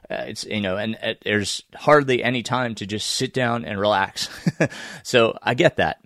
Uh, 0.10 0.26
it's 0.28 0.44
you 0.46 0.62
know, 0.62 0.78
and 0.78 0.98
uh, 1.02 1.14
there's 1.24 1.64
hardly 1.76 2.24
any 2.24 2.44
time 2.44 2.76
to 2.76 2.86
just 2.86 3.08
sit 3.10 3.34
down 3.34 3.66
and 3.66 3.80
relax. 3.80 4.30
so 5.04 5.38
I 5.42 5.54
get 5.54 5.78
that. 5.78 6.00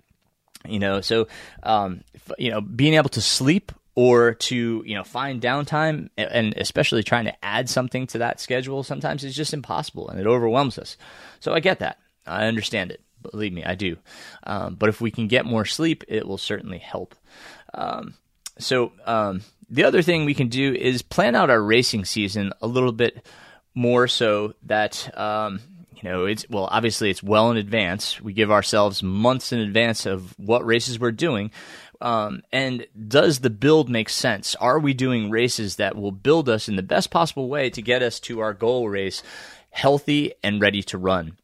You 0.66 0.78
know, 0.78 1.00
so 1.00 1.28
um, 1.62 2.02
you 2.38 2.50
know, 2.50 2.60
being 2.60 2.94
able 2.94 3.10
to 3.10 3.20
sleep 3.20 3.72
or 3.98 4.34
to 4.34 4.84
you 4.86 4.94
know 4.94 5.02
find 5.02 5.42
downtime 5.42 6.08
and 6.16 6.54
especially 6.56 7.02
trying 7.02 7.24
to 7.24 7.44
add 7.44 7.68
something 7.68 8.06
to 8.06 8.18
that 8.18 8.38
schedule 8.38 8.84
sometimes 8.84 9.24
it's 9.24 9.34
just 9.34 9.52
impossible 9.52 10.08
and 10.08 10.20
it 10.20 10.26
overwhelms 10.26 10.78
us. 10.78 10.96
So 11.40 11.52
i 11.52 11.58
get 11.58 11.80
that. 11.80 11.98
I 12.24 12.46
understand 12.46 12.92
it. 12.92 13.00
Believe 13.28 13.52
me 13.52 13.64
i 13.64 13.74
do. 13.74 13.96
Um, 14.44 14.76
but 14.76 14.88
if 14.88 15.00
we 15.00 15.10
can 15.10 15.26
get 15.26 15.44
more 15.44 15.64
sleep 15.64 16.04
it 16.06 16.28
will 16.28 16.38
certainly 16.38 16.78
help. 16.78 17.16
Um, 17.74 18.14
so 18.60 18.92
um, 19.04 19.42
the 19.68 19.82
other 19.82 20.02
thing 20.02 20.24
we 20.24 20.34
can 20.34 20.48
do 20.48 20.72
is 20.72 21.02
plan 21.02 21.34
out 21.34 21.50
our 21.50 21.60
racing 21.60 22.04
season 22.04 22.52
a 22.62 22.68
little 22.68 22.92
bit 22.92 23.26
more 23.74 24.06
so 24.06 24.54
that 24.62 25.10
um, 25.18 25.58
you 25.96 26.08
know 26.08 26.24
it's 26.26 26.48
well 26.48 26.68
obviously 26.70 27.10
it's 27.10 27.24
well 27.24 27.50
in 27.50 27.56
advance. 27.56 28.20
We 28.20 28.32
give 28.32 28.52
ourselves 28.52 29.02
months 29.02 29.52
in 29.52 29.58
advance 29.58 30.06
of 30.06 30.38
what 30.38 30.64
races 30.64 31.00
we're 31.00 31.10
doing 31.10 31.50
um, 32.00 32.42
and 32.52 32.86
does 33.08 33.40
the 33.40 33.50
build 33.50 33.88
make 33.88 34.08
sense? 34.08 34.54
Are 34.56 34.78
we 34.78 34.94
doing 34.94 35.30
races 35.30 35.76
that 35.76 35.96
will 35.96 36.12
build 36.12 36.48
us 36.48 36.68
in 36.68 36.76
the 36.76 36.82
best 36.82 37.10
possible 37.10 37.48
way 37.48 37.70
to 37.70 37.82
get 37.82 38.02
us 38.02 38.20
to 38.20 38.40
our 38.40 38.54
goal 38.54 38.88
race 38.88 39.22
healthy 39.70 40.34
and 40.42 40.60
ready 40.60 40.82
to 40.84 40.98
run? 40.98 41.36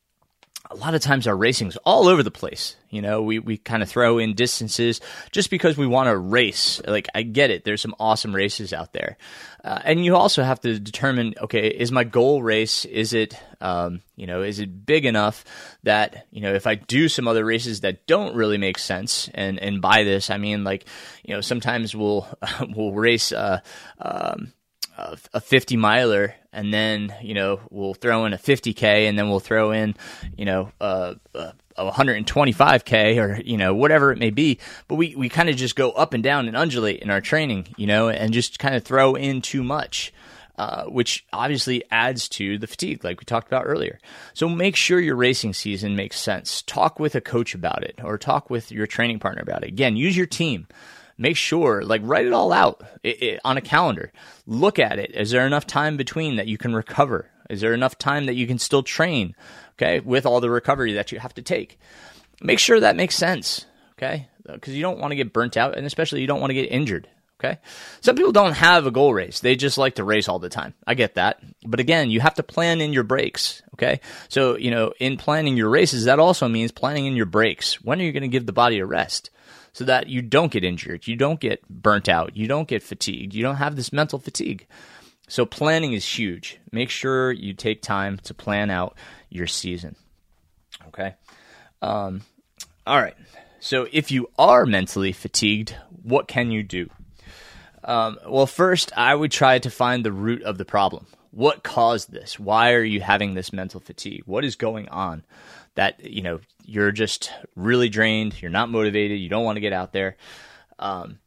A 0.75 0.77
lot 0.77 0.95
of 0.95 1.01
times 1.01 1.29
our 1.29 1.37
racing's 1.37 1.77
all 1.79 2.09
over 2.09 2.23
the 2.23 2.31
place. 2.33 2.75
You 2.91 3.01
know, 3.01 3.23
we, 3.23 3.39
we 3.39 3.57
kind 3.57 3.83
of 3.83 3.89
throw 3.89 4.19
in 4.19 4.35
distances 4.35 5.01
just 5.31 5.49
because 5.49 5.77
we 5.77 5.87
want 5.87 6.09
to 6.09 6.17
race. 6.17 6.81
Like, 6.87 7.09
I 7.15 7.23
get 7.23 7.51
it. 7.51 7.65
There's 7.65 7.81
some 7.81 7.95
awesome 8.01 8.35
races 8.35 8.73
out 8.73 8.93
there. 8.93 9.17
Uh, 9.63 9.81
and 9.85 10.05
you 10.05 10.17
also 10.17 10.43
have 10.43 10.61
to 10.63 10.79
determine, 10.79 11.35
okay, 11.41 11.69
is 11.69 11.93
my 11.93 12.03
goal 12.03 12.43
race, 12.43 12.85
is 12.85 13.15
it, 13.15 13.39
um, 13.61 14.03
you 14.17 14.27
know, 14.27 14.43
is 14.43 14.59
it 14.59 14.85
big 14.85 15.07
enough 15.07 15.45
that, 15.85 16.27
you 16.31 16.41
know, 16.41 16.53
if 16.53 16.67
I 16.67 16.75
do 16.75 17.09
some 17.09 17.29
other 17.29 17.45
races 17.45 17.81
that 17.81 18.07
don't 18.07 18.35
really 18.35 18.59
make 18.59 18.79
sense, 18.79 19.31
and, 19.33 19.61
and 19.61 19.81
by 19.81 20.03
this, 20.03 20.29
I 20.29 20.39
mean, 20.39 20.65
like, 20.65 20.87
you 21.23 21.35
know, 21.35 21.41
sometimes 21.41 21.95
we'll, 21.95 22.27
we'll 22.75 22.93
race, 22.93 23.33
uh, 23.33 23.61
um, 24.01 24.53
a 24.97 25.41
50 25.41 25.77
miler 25.77 26.35
and 26.53 26.73
then 26.73 27.15
you 27.21 27.35
know 27.35 27.61
we'll 27.71 27.95
throw 27.95 28.25
in 28.27 28.33
a 28.33 28.39
50k 28.39 29.09
and 29.09 29.19
then 29.19 29.29
we'll 29.29 29.41
throw 29.41 29.73
in 29.73 29.95
you 30.37 30.45
know 30.45 30.71
a, 30.81 31.17
a 31.35 31.53
125k 31.79 33.21
or 33.21 33.41
you 33.43 33.57
know 33.57 33.75
whatever 33.75 34.13
it 34.13 34.19
may 34.19 34.31
be 34.31 34.59
but 34.87 34.95
we, 34.95 35.15
we 35.17 35.29
kind 35.29 35.49
of 35.49 35.57
just 35.57 35.77
go 35.77 35.91
up 35.91 36.15
and 36.15 36.23
down 36.23 36.47
and 36.47 36.57
undulate 36.57 37.01
in 37.01 37.11
our 37.11 37.21
training 37.21 37.67
you 37.77 37.87
know 37.87 38.09
and 38.09 38.33
just 38.33 38.59
kind 38.59 38.75
of 38.75 38.85
throw 38.85 39.15
in 39.15 39.43
too 39.43 39.65
much 39.65 40.13
uh, 40.57 40.85
which 40.85 41.27
obviously 41.33 41.83
adds 41.91 42.29
to 42.29 42.59
the 42.59 42.69
fatigue, 42.69 43.03
like 43.03 43.19
we 43.19 43.25
talked 43.25 43.49
about 43.49 43.67
earlier. 43.67 43.99
So 44.35 44.49
make 44.49 44.77
sure 44.77 45.01
your 45.01 45.17
racing 45.17 45.53
season 45.53 45.97
makes 45.97 46.21
sense. 46.21 46.63
Talk 46.63 47.01
with 47.01 47.17
a 47.17 47.21
coach 47.21 47.57
about 47.57 47.83
it, 47.83 47.99
or 48.05 48.19
talk 48.19 48.51
with 48.51 48.71
your 48.71 48.87
training 48.87 49.19
partner 49.19 49.43
about 49.43 49.65
it. 49.65 49.71
Again, 49.71 49.97
use 49.97 50.17
your 50.17 50.27
team 50.27 50.69
make 51.17 51.37
sure, 51.37 51.83
like, 51.83 52.01
write 52.05 52.27
it 52.27 52.33
all 52.33 52.53
out 52.53 52.85
it, 53.03 53.23
it, 53.23 53.41
on 53.45 53.57
a 53.57 53.61
calendar. 53.61 54.13
Look 54.47 54.79
at 54.79 54.99
it. 54.99 55.13
Is 55.15 55.31
there 55.31 55.47
enough 55.47 55.67
time 55.67 55.97
between 55.97 56.37
that 56.37 56.47
you 56.47 56.59
can 56.59 56.75
recover? 56.75 57.31
Is 57.51 57.61
there 57.61 57.75
enough 57.75 57.99
time 57.99 58.27
that 58.27 58.35
you 58.35 58.47
can 58.47 58.59
still 58.59 58.83
train? 58.83 59.35
Okay, 59.73 60.01
with 60.01 60.27
all 60.27 60.41
the 60.41 60.51
recovery 60.51 60.95
that 60.95 61.13
you 61.13 61.19
have 61.19 61.35
to 61.35 61.43
take. 61.43 61.79
Make 62.41 62.59
sure 62.59 62.81
that 62.81 62.97
makes 62.97 63.17
sense. 63.17 63.67
Okay, 63.99 64.29
because 64.47 64.75
you 64.75 64.83
don't 64.83 64.99
want 64.99 65.13
to 65.13 65.17
get 65.17 65.33
burnt 65.33 65.57
out, 65.57 65.77
and 65.77 65.87
especially 65.87 66.21
you 66.21 66.27
don't 66.27 66.41
want 66.41 66.51
to 66.51 66.55
get 66.55 66.71
injured. 66.71 67.09
Okay. 67.45 67.59
Some 68.01 68.17
people 68.17 68.33
don't 68.33 68.53
have 68.53 68.87
a 68.87 68.91
goal 68.91 69.13
race. 69.13 69.41
They 69.41 69.57
just 69.57 69.77
like 69.77 69.97
to 69.97 70.05
race 70.05 70.29
all 70.29 70.39
the 70.39 70.49
time. 70.49 70.73
I 70.87 70.95
get 70.95 71.17
that. 71.17 71.41
But 71.67 71.81
again, 71.81 72.11
you 72.11 72.21
have 72.21 72.35
to 72.35 72.43
plan 72.43 72.81
in 72.81 72.93
your 72.93 73.03
breaks. 73.03 73.63
Okay. 73.75 74.01
So, 74.29 74.57
you 74.57 74.71
know, 74.71 74.93
in 74.99 75.17
planning 75.17 75.57
your 75.57 75.69
races, 75.69 76.05
that 76.05 76.21
also 76.21 76.49
means 76.49 76.73
planning 76.73 77.07
in 77.07 77.17
your 77.17 77.27
breaks. 77.27 77.83
When 77.83 78.01
are 78.01 78.05
you 78.05 78.13
going 78.13 78.23
to 78.23 78.29
give 78.29 78.47
the 78.47 78.53
body 78.53 78.79
a 78.79 78.87
rest? 78.87 79.31
So 79.75 79.85
that 79.85 80.09
you 80.09 80.23
don't 80.23 80.51
get 80.51 80.65
injured, 80.65 81.07
you 81.07 81.17
don't 81.17 81.41
get 81.41 81.69
burnt 81.69 82.09
out, 82.09 82.35
you 82.37 82.49
don't 82.49 82.69
get 82.69 82.83
fatigued, 82.83 83.35
you 83.35 83.43
don't 83.43 83.57
have 83.57 83.77
this 83.77 83.93
mental 83.93 84.19
fatigue. 84.19 84.67
So 85.29 85.45
planning 85.45 85.93
is 85.93 86.07
huge. 86.07 86.59
Make 86.73 86.89
sure 86.89 87.33
you 87.33 87.53
take 87.53 87.83
time 87.83 88.19
to 88.25 88.33
plan 88.33 88.71
out 88.71 88.97
your 89.29 89.47
season. 89.47 89.97
Okay. 90.89 91.15
Um, 91.83 92.23
all 92.87 93.01
right. 93.01 93.17
So 93.61 93.87
if 93.93 94.11
you 94.11 94.31
are 94.39 94.65
mentally 94.65 95.13
fatigued, 95.13 95.75
what 96.03 96.29
can 96.29 96.51
you 96.51 96.63
do? 96.63 96.89
Um, 97.83 98.19
well, 98.27 98.47
first, 98.47 98.93
I 98.97 99.15
would 99.15 99.33
try 99.33 99.59
to 99.59 99.71
find 99.71 100.05
the 100.05 100.13
root 100.13 100.43
of 100.43 100.57
the 100.57 100.65
problem. 100.65 101.07
What 101.31 101.63
caused 101.63 102.13
this? 102.13 102.39
Why 102.39 102.73
are 102.73 102.85
you 102.85 103.01
having 103.01 103.35
this 103.35 103.53
mental 103.53 103.81
fatigue? 103.81 104.23
What 104.25 104.45
is 104.45 104.57
going 104.57 104.89
on? 104.89 105.25
that 105.75 106.05
you 106.05 106.23
know 106.23 106.41
you're 106.65 106.93
just 106.93 107.31
really 107.55 107.89
drained, 107.89 108.41
you're 108.41 108.51
not 108.51 108.71
motivated, 108.71 109.21
you 109.21 109.29
don't 109.29 109.45
want 109.45 109.57
to 109.57 109.61
get 109.61 109.73
out 109.73 109.93
there. 109.93 110.17
Um, 110.79 111.19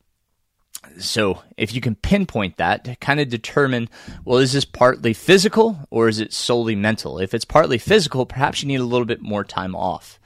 so 0.99 1.41
if 1.57 1.73
you 1.73 1.81
can 1.81 1.95
pinpoint 1.95 2.57
that, 2.57 2.99
kind 2.99 3.19
of 3.19 3.29
determine, 3.29 3.89
well, 4.23 4.37
is 4.37 4.53
this 4.53 4.65
partly 4.65 5.13
physical 5.13 5.79
or 5.89 6.07
is 6.07 6.19
it 6.19 6.33
solely 6.33 6.75
mental? 6.75 7.19
If 7.19 7.33
it's 7.33 7.45
partly 7.45 7.77
physical, 7.77 8.25
perhaps 8.25 8.61
you 8.61 8.67
need 8.67 8.79
a 8.79 8.85
little 8.85 9.05
bit 9.05 9.21
more 9.21 9.43
time 9.43 9.75
off. 9.75 10.19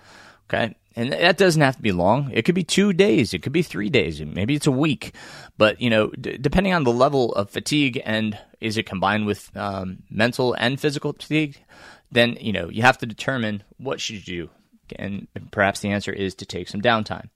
Okay. 0.50 0.76
And 0.94 1.14
that 1.14 1.38
doesn't 1.38 1.62
have 1.62 1.78
to 1.78 1.82
be 1.82 1.94
long. 1.94 2.30
It 2.34 2.44
could 2.44 2.54
be 2.54 2.66
two 2.66 2.92
days. 2.92 3.34
It 3.34 3.40
could 3.40 3.54
be 3.54 3.62
three 3.62 3.90
days. 3.90 4.22
Maybe 4.22 4.56
it's 4.56 4.68
a 4.68 4.72
week. 4.72 5.16
But, 5.58 5.80
you 5.80 5.90
know, 5.90 6.10
d- 6.10 6.38
depending 6.38 6.74
on 6.74 6.84
the 6.84 6.92
level 6.92 7.34
of 7.34 7.50
fatigue 7.50 8.02
and 8.04 8.38
is 8.60 8.78
it 8.78 8.86
combined 8.86 9.26
with 9.26 9.56
um, 9.56 10.04
mental 10.10 10.54
and 10.54 10.80
physical 10.80 11.14
fatigue, 11.14 11.64
then 12.12 12.38
you 12.40 12.52
know 12.52 12.70
you 12.70 12.82
have 12.82 12.98
to 13.00 13.06
determine 13.06 13.64
what 13.78 14.00
should 14.00 14.28
you 14.28 14.46
do, 14.46 14.50
and 14.98 15.28
perhaps 15.52 15.80
the 15.80 15.92
answer 15.92 16.12
is 16.12 16.36
to 16.36 16.46
take 16.46 16.68
some 16.68 16.82
downtime 16.82 17.30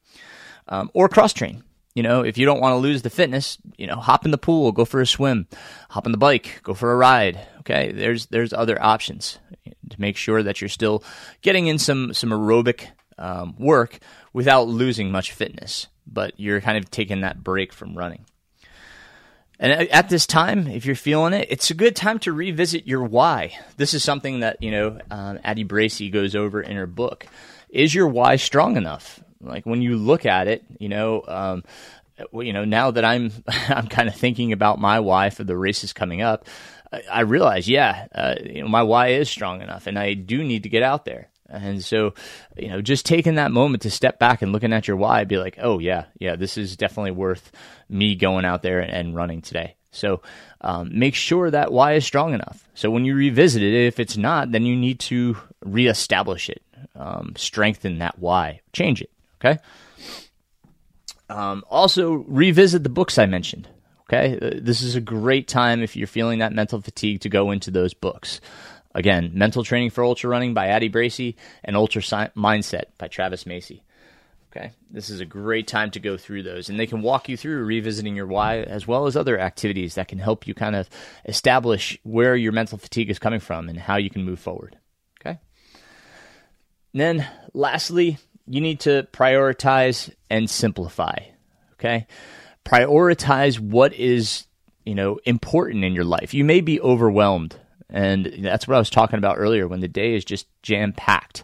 um, 0.67 0.89
or 0.93 1.09
cross 1.09 1.33
train. 1.33 1.63
You 1.93 2.03
know, 2.03 2.21
if 2.21 2.37
you 2.37 2.45
don't 2.45 2.59
want 2.59 2.73
to 2.73 2.77
lose 2.77 3.03
the 3.03 3.09
fitness, 3.09 3.57
you 3.77 3.87
know, 3.87 3.95
hop 3.95 4.25
in 4.25 4.31
the 4.31 4.37
pool, 4.37 4.73
go 4.73 4.83
for 4.83 4.99
a 4.99 5.07
swim, 5.07 5.47
hop 5.89 6.05
on 6.05 6.11
the 6.11 6.17
bike, 6.17 6.59
go 6.61 6.73
for 6.73 6.91
a 6.91 6.95
ride. 6.97 7.39
Okay, 7.59 7.93
there's 7.93 8.25
there's 8.27 8.51
other 8.51 8.81
options 8.81 9.39
to 9.89 10.01
make 10.01 10.17
sure 10.17 10.43
that 10.43 10.59
you're 10.59 10.69
still 10.69 11.03
getting 11.41 11.67
in 11.67 11.79
some 11.79 12.13
some 12.13 12.31
aerobic 12.31 12.87
um, 13.17 13.55
work 13.57 13.99
without 14.33 14.67
losing 14.67 15.09
much 15.09 15.31
fitness, 15.31 15.87
but 16.05 16.33
you're 16.37 16.59
kind 16.59 16.77
of 16.77 16.91
taking 16.91 17.21
that 17.21 17.41
break 17.41 17.71
from 17.71 17.97
running. 17.97 18.25
And 19.59 19.89
at 19.89 20.09
this 20.09 20.25
time, 20.27 20.67
if 20.67 20.85
you're 20.85 20.95
feeling 20.95 21.33
it, 21.33 21.47
it's 21.49 21.71
a 21.71 21.75
good 21.75 21.95
time 21.95 22.19
to 22.19 22.33
revisit 22.33 22.87
your 22.87 23.03
why. 23.03 23.57
This 23.77 23.93
is 23.93 24.03
something 24.03 24.41
that 24.41 24.61
you 24.61 24.71
know 24.71 24.99
um, 25.09 25.39
Addie 25.43 25.63
Bracy 25.63 26.09
goes 26.09 26.35
over 26.35 26.61
in 26.61 26.75
her 26.75 26.87
book. 26.87 27.25
Is 27.69 27.93
your 27.93 28.07
why 28.07 28.35
strong 28.35 28.77
enough? 28.77 29.19
Like 29.41 29.65
when 29.65 29.81
you 29.81 29.97
look 29.97 30.25
at 30.25 30.47
it, 30.47 30.63
you 30.79 30.89
know, 30.89 31.23
um, 31.27 31.63
you 32.33 32.53
know. 32.53 32.65
Now 32.65 32.91
that 32.91 33.05
I'm, 33.05 33.31
I'm 33.47 33.87
kind 33.87 34.09
of 34.09 34.15
thinking 34.15 34.51
about 34.51 34.79
my 34.79 34.99
why 34.99 35.29
for 35.29 35.43
the 35.43 35.57
races 35.57 35.93
coming 35.93 36.21
up. 36.21 36.47
I, 36.91 37.03
I 37.11 37.19
realize, 37.21 37.67
yeah, 37.67 38.07
uh, 38.13 38.35
you 38.43 38.61
know, 38.61 38.67
my 38.67 38.83
why 38.83 39.09
is 39.09 39.29
strong 39.29 39.61
enough, 39.61 39.87
and 39.87 39.97
I 39.97 40.13
do 40.13 40.43
need 40.43 40.63
to 40.63 40.69
get 40.69 40.83
out 40.83 41.05
there. 41.05 41.29
And 41.55 41.83
so, 41.83 42.13
you 42.57 42.67
know, 42.67 42.81
just 42.81 43.05
taking 43.05 43.35
that 43.35 43.51
moment 43.51 43.83
to 43.83 43.91
step 43.91 44.19
back 44.19 44.41
and 44.41 44.51
looking 44.51 44.73
at 44.73 44.87
your 44.87 44.97
why, 44.97 45.23
be 45.23 45.37
like, 45.37 45.57
oh, 45.61 45.79
yeah, 45.79 46.05
yeah, 46.19 46.35
this 46.35 46.57
is 46.57 46.77
definitely 46.77 47.11
worth 47.11 47.51
me 47.89 48.15
going 48.15 48.45
out 48.45 48.61
there 48.61 48.79
and 48.79 49.15
running 49.15 49.41
today. 49.41 49.75
So 49.91 50.21
um, 50.61 50.91
make 50.97 51.15
sure 51.15 51.49
that 51.49 51.71
why 51.71 51.93
is 51.93 52.05
strong 52.05 52.33
enough. 52.33 52.67
So 52.73 52.91
when 52.91 53.05
you 53.05 53.15
revisit 53.15 53.63
it, 53.63 53.87
if 53.87 53.99
it's 53.99 54.17
not, 54.17 54.51
then 54.51 54.65
you 54.65 54.75
need 54.75 54.99
to 55.01 55.37
reestablish 55.63 56.49
it, 56.49 56.61
um, 56.95 57.33
strengthen 57.37 57.99
that 57.99 58.19
why, 58.19 58.61
change 58.73 59.01
it. 59.01 59.09
Okay. 59.39 59.59
Um, 61.29 61.63
also, 61.69 62.11
revisit 62.27 62.83
the 62.83 62.89
books 62.89 63.17
I 63.17 63.25
mentioned. 63.25 63.67
Okay, 64.07 64.37
uh, 64.39 64.59
this 64.61 64.83
is 64.83 64.95
a 64.95 65.01
great 65.01 65.47
time 65.47 65.81
if 65.81 65.95
you're 65.95 66.05
feeling 66.05 66.39
that 66.39 66.53
mental 66.53 66.79
fatigue 66.79 67.21
to 67.21 67.29
go 67.29 67.49
into 67.49 67.71
those 67.71 67.95
books. 67.95 68.39
Again, 68.95 69.31
Mental 69.33 69.63
Training 69.63 69.89
for 69.89 70.05
Ultra 70.05 70.29
Running 70.29 70.53
by 70.53 70.67
Addie 70.67 70.87
Bracy 70.87 71.35
and 71.65 71.75
Ultra 71.75 72.01
Mindset 72.01 72.85
by 72.97 73.09
Travis 73.09 73.45
Macy. 73.45 73.83
Okay, 74.49 74.71
this 74.89 75.09
is 75.09 75.19
a 75.19 75.25
great 75.25 75.67
time 75.67 75.91
to 75.91 75.99
go 75.99 76.15
through 76.15 76.43
those, 76.43 76.69
and 76.69 76.79
they 76.79 76.87
can 76.87 77.01
walk 77.01 77.27
you 77.27 77.35
through 77.35 77.65
revisiting 77.65 78.15
your 78.15 78.25
why 78.25 78.59
as 78.59 78.87
well 78.87 79.05
as 79.05 79.17
other 79.17 79.37
activities 79.37 79.95
that 79.95 80.07
can 80.07 80.17
help 80.17 80.47
you 80.47 80.53
kind 80.53 80.77
of 80.77 80.89
establish 81.25 81.99
where 82.03 82.37
your 82.37 82.53
mental 82.53 82.77
fatigue 82.77 83.09
is 83.09 83.19
coming 83.19 83.41
from 83.41 83.67
and 83.67 83.77
how 83.77 83.97
you 83.97 84.09
can 84.09 84.23
move 84.23 84.39
forward. 84.39 84.77
Okay, 85.19 85.37
and 86.93 87.01
then 87.01 87.27
lastly, 87.53 88.17
you 88.47 88.61
need 88.61 88.79
to 88.81 89.05
prioritize 89.11 90.09
and 90.29 90.49
simplify. 90.49 91.17
Okay, 91.73 92.07
prioritize 92.63 93.59
what 93.59 93.91
is 93.91 94.45
you 94.85 94.95
know 94.95 95.19
important 95.25 95.83
in 95.83 95.93
your 95.93 96.05
life. 96.05 96.33
You 96.33 96.45
may 96.45 96.61
be 96.61 96.79
overwhelmed, 96.79 97.59
and 97.89 98.37
that's 98.39 98.67
what 98.67 98.75
I 98.75 98.79
was 98.79 98.89
talking 98.89 99.17
about 99.17 99.37
earlier 99.37 99.67
when 99.67 99.79
the 99.79 99.87
day 99.87 100.15
is 100.15 100.25
just 100.25 100.47
jam 100.61 100.93
packed. 100.93 101.43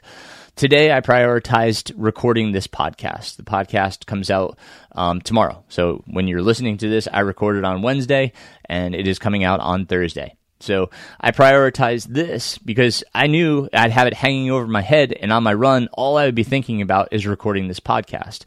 Today, 0.55 0.91
I 0.91 0.99
prioritized 0.99 1.93
recording 1.95 2.51
this 2.51 2.67
podcast. 2.67 3.37
The 3.37 3.43
podcast 3.43 4.05
comes 4.05 4.29
out 4.29 4.59
um, 4.91 5.21
tomorrow. 5.21 5.63
So 5.69 6.03
when 6.07 6.27
you're 6.27 6.41
listening 6.41 6.77
to 6.79 6.89
this, 6.89 7.07
I 7.11 7.21
recorded 7.21 7.63
on 7.63 7.81
Wednesday 7.81 8.33
and 8.65 8.93
it 8.93 9.07
is 9.07 9.17
coming 9.17 9.43
out 9.43 9.59
on 9.59 9.85
Thursday. 9.85 10.35
So 10.59 10.91
I 11.19 11.31
prioritized 11.31 12.07
this 12.07 12.57
because 12.57 13.03
I 13.13 13.27
knew 13.27 13.69
I'd 13.73 13.91
have 13.91 14.07
it 14.07 14.13
hanging 14.13 14.51
over 14.51 14.67
my 14.67 14.81
head 14.81 15.13
and 15.13 15.31
on 15.31 15.41
my 15.43 15.53
run, 15.53 15.87
all 15.93 16.17
I 16.17 16.25
would 16.25 16.35
be 16.35 16.43
thinking 16.43 16.81
about 16.81 17.09
is 17.11 17.25
recording 17.25 17.67
this 17.67 17.79
podcast. 17.79 18.43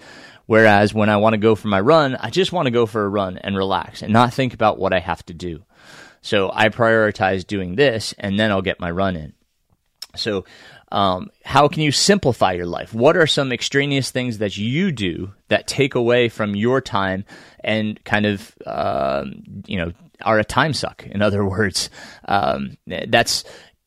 Whereas 0.46 0.92
when 0.92 1.08
I 1.08 1.16
want 1.16 1.32
to 1.32 1.38
go 1.38 1.54
for 1.54 1.68
my 1.68 1.80
run, 1.80 2.16
I 2.16 2.30
just 2.30 2.52
want 2.52 2.66
to 2.66 2.70
go 2.70 2.86
for 2.86 3.04
a 3.04 3.08
run 3.08 3.38
and 3.38 3.56
relax 3.56 4.02
and 4.02 4.12
not 4.12 4.34
think 4.34 4.52
about 4.52 4.78
what 4.78 4.92
I 4.92 5.00
have 5.00 5.24
to 5.26 5.34
do. 5.34 5.64
So 6.24 6.50
I 6.54 6.70
prioritize 6.70 7.46
doing 7.46 7.76
this 7.76 8.14
and 8.18 8.40
then 8.40 8.50
I'll 8.50 8.62
get 8.62 8.80
my 8.80 8.90
run 8.90 9.14
in. 9.14 9.34
So 10.16 10.46
um, 10.90 11.28
how 11.44 11.68
can 11.68 11.82
you 11.82 11.92
simplify 11.92 12.52
your 12.52 12.64
life? 12.64 12.94
What 12.94 13.18
are 13.18 13.26
some 13.26 13.52
extraneous 13.52 14.10
things 14.10 14.38
that 14.38 14.56
you 14.56 14.90
do 14.90 15.34
that 15.48 15.66
take 15.66 15.94
away 15.94 16.30
from 16.30 16.56
your 16.56 16.80
time 16.80 17.26
and 17.62 18.02
kind 18.04 18.24
of, 18.24 18.54
um, 18.64 19.42
you 19.66 19.76
know, 19.76 19.92
are 20.22 20.38
a 20.38 20.44
time 20.44 20.72
suck? 20.72 21.04
In 21.06 21.20
other 21.20 21.44
words, 21.48 21.90
um, 22.24 22.78
that's 22.86 23.44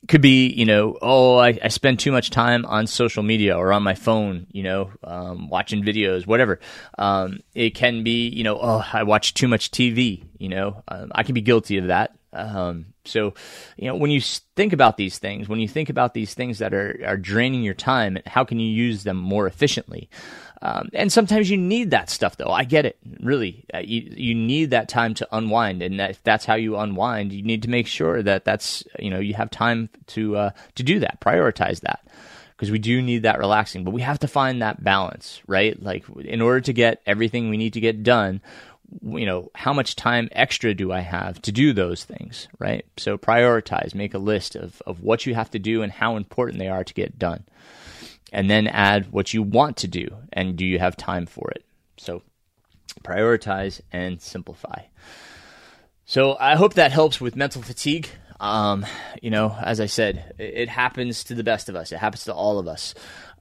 could 0.08 0.22
be, 0.22 0.48
you 0.48 0.65
know, 0.65 0.96
oh, 1.01 1.38
I, 1.38 1.58
I, 1.62 1.67
spend 1.70 2.00
too 2.00 2.12
much 2.12 2.29
time 2.29 2.65
on 2.65 2.88
social 2.88 3.24
media 3.24 3.58
or 3.58 3.74
on 3.74 3.84
my 3.84 3.96
phone, 3.96 4.48
you 4.51 4.63
know, 4.63 4.91
um, 5.03 5.50
watching 5.50 5.84
videos, 5.84 6.25
whatever. 6.25 6.60
Um, 6.98 7.39
it 7.53 7.72
can 7.72 8.03
be, 8.03 8.29
you 8.29 8.44
know, 8.44 8.58
oh, 8.62 8.86
I 8.94 9.03
watch 9.03 9.34
too 9.34 9.50
much 9.50 9.72
TV, 9.72 10.24
you 10.38 10.48
know, 10.48 10.84
um, 10.88 11.12
I 11.13 11.24
can 11.24 11.34
be 11.34 11.41
guilty 11.41 11.77
of 11.77 11.88
that. 11.88 12.16
Um, 12.34 12.88
so, 13.05 13.34
you 13.77 13.88
know, 13.88 13.96
when 13.96 14.12
you 14.12 14.22
think 14.22 14.74
about 14.74 14.98
these 14.98 15.17
things, 15.17 15.48
when 15.48 15.60
you 15.60 15.67
think 15.67 15.89
about 15.89 16.13
these 16.13 16.34
things 16.34 16.60
that 16.60 16.74
are, 16.74 17.00
are 17.05 17.17
draining 17.17 17.63
your 17.63 17.74
time, 17.74 18.17
how 18.25 18.43
can 18.43 18.60
you 18.60 18.69
use 18.69 19.03
them 19.03 19.17
more 19.17 19.48
efficiently? 19.48 20.10
Um, 20.62 20.89
and 20.93 21.12
sometimes 21.12 21.50
you 21.50 21.57
need 21.57 21.91
that 21.91 22.10
stuff, 22.10 22.38
though. 22.38 22.51
I 22.51 22.63
get 22.63 22.86
it. 22.86 22.98
Really, 23.22 23.65
uh, 23.74 23.79
you 23.79 24.12
you 24.15 24.34
need 24.34 24.72
that 24.72 24.89
time 24.89 25.13
to 25.15 25.27
unwind, 25.31 25.84
and 25.84 26.00
that, 26.00 26.12
if 26.12 26.24
that's 26.24 26.46
how 26.46 26.55
you 26.55 26.77
unwind, 26.77 27.31
you 27.31 27.43
need 27.43 27.62
to 27.63 27.69
make 27.69 27.86
sure 27.86 28.24
that 28.24 28.43
that's 28.43 28.84
you 28.98 29.12
know 29.12 29.19
you 29.19 29.36
have 29.36 29.51
time 29.51 29.89
to 30.07 30.36
uh, 30.36 30.50
to 30.75 30.84
do 30.84 30.99
that. 30.99 31.21
Prioritize 31.21 31.82
that 31.82 32.08
because 32.58 32.71
we 32.71 32.80
do 32.80 33.04
need 33.04 33.21
that 33.21 33.38
relaxing, 33.38 33.84
but 33.84 33.91
we 33.91 34.02
have 34.02 34.17
to 34.19 34.28
find 34.28 34.63
that 34.63 34.84
balance, 34.84 35.41
right? 35.45 35.82
Like 35.82 36.06
in 36.23 36.41
order 36.41 36.62
to 36.62 36.73
get 36.73 37.04
everything 37.06 37.49
we 37.49 37.58
need 37.58 37.73
to 37.73 37.80
get 37.80 38.02
done, 38.02 38.41
you 39.04 39.26
know, 39.26 39.52
how 39.54 39.73
much 39.73 39.95
time 39.95 40.30
extra 40.32 40.73
do 40.73 40.91
I 40.91 41.02
have 41.02 41.41
to 41.43 41.52
do 41.52 41.73
those 41.73 42.04
things, 42.04 42.47
right? 42.60 42.86
So 42.97 43.17
prioritize, 43.17 43.93
make 43.93 44.13
a 44.13 44.19
list 44.19 44.56
of, 44.56 44.82
of 44.86 45.02
what 45.02 45.26
you 45.26 45.36
have 45.36 45.52
to 45.52 45.60
do 45.60 45.82
and 45.82 45.91
how 45.91 46.15
important 46.15 46.60
they 46.60 46.69
are 46.69 46.84
to 46.84 46.93
get 46.93 47.19
done. 47.19 47.45
And 48.32 48.50
then 48.50 48.67
add 48.67 49.12
what 49.12 49.34
you 49.34 49.41
want 49.41 49.78
to 49.78 49.88
do 49.88 50.17
and 50.34 50.58
do 50.58 50.65
you 50.65 50.80
have 50.80 50.97
time 50.97 51.26
for 51.26 51.50
it? 51.52 51.63
So 51.97 52.21
prioritize 53.04 53.82
and 53.91 54.21
simplify. 54.21 54.84
So 56.06 56.38
I 56.39 56.56
hope 56.56 56.76
that 56.76 56.91
helps 56.91 57.19
with 57.19 57.36
mental 57.36 57.62
fatigue. 57.62 58.10
Um, 58.39 58.86
you 59.21 59.30
know, 59.30 59.56
as 59.62 59.80
I 59.80 59.88
said, 59.88 60.34
it, 60.38 60.54
it 60.56 60.69
happens 60.69 61.23
to 61.26 61.36
the 61.36 61.43
best 61.43 61.69
of 61.69 61.76
us. 61.76 61.91
It 61.91 61.97
happens 61.97 62.26
to 62.26 62.34
all 62.34 62.60
of 62.60 62.67
us 62.67 62.93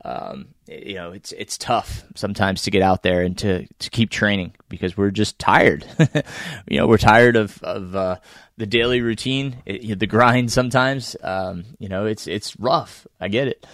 um, 0.04 0.48
you 0.68 0.94
know, 0.94 1.12
it's 1.12 1.32
it's 1.32 1.59
tough 1.59 2.04
sometimes 2.14 2.62
to 2.62 2.70
get 2.70 2.82
out 2.82 3.02
there 3.02 3.22
and 3.22 3.37
to, 3.38 3.66
to 3.66 3.90
keep 3.90 4.11
training 4.11 4.54
because 4.68 4.96
we're 4.96 5.11
just 5.11 5.38
tired. 5.38 5.85
you 6.68 6.78
know, 6.78 6.87
we're 6.87 6.98
tired 6.98 7.37
of 7.37 7.62
of 7.62 7.96
uh, 7.96 8.16
the 8.56 8.66
daily 8.66 9.00
routine, 9.00 9.62
it, 9.66 9.98
the 9.98 10.06
grind. 10.06 10.52
Sometimes, 10.52 11.16
um, 11.22 11.64
you 11.78 11.88
know, 11.88 12.06
it's 12.06 12.26
it's 12.26 12.59
rough. 12.59 13.06
I 13.20 13.28
get 13.28 13.48
it. 13.48 13.66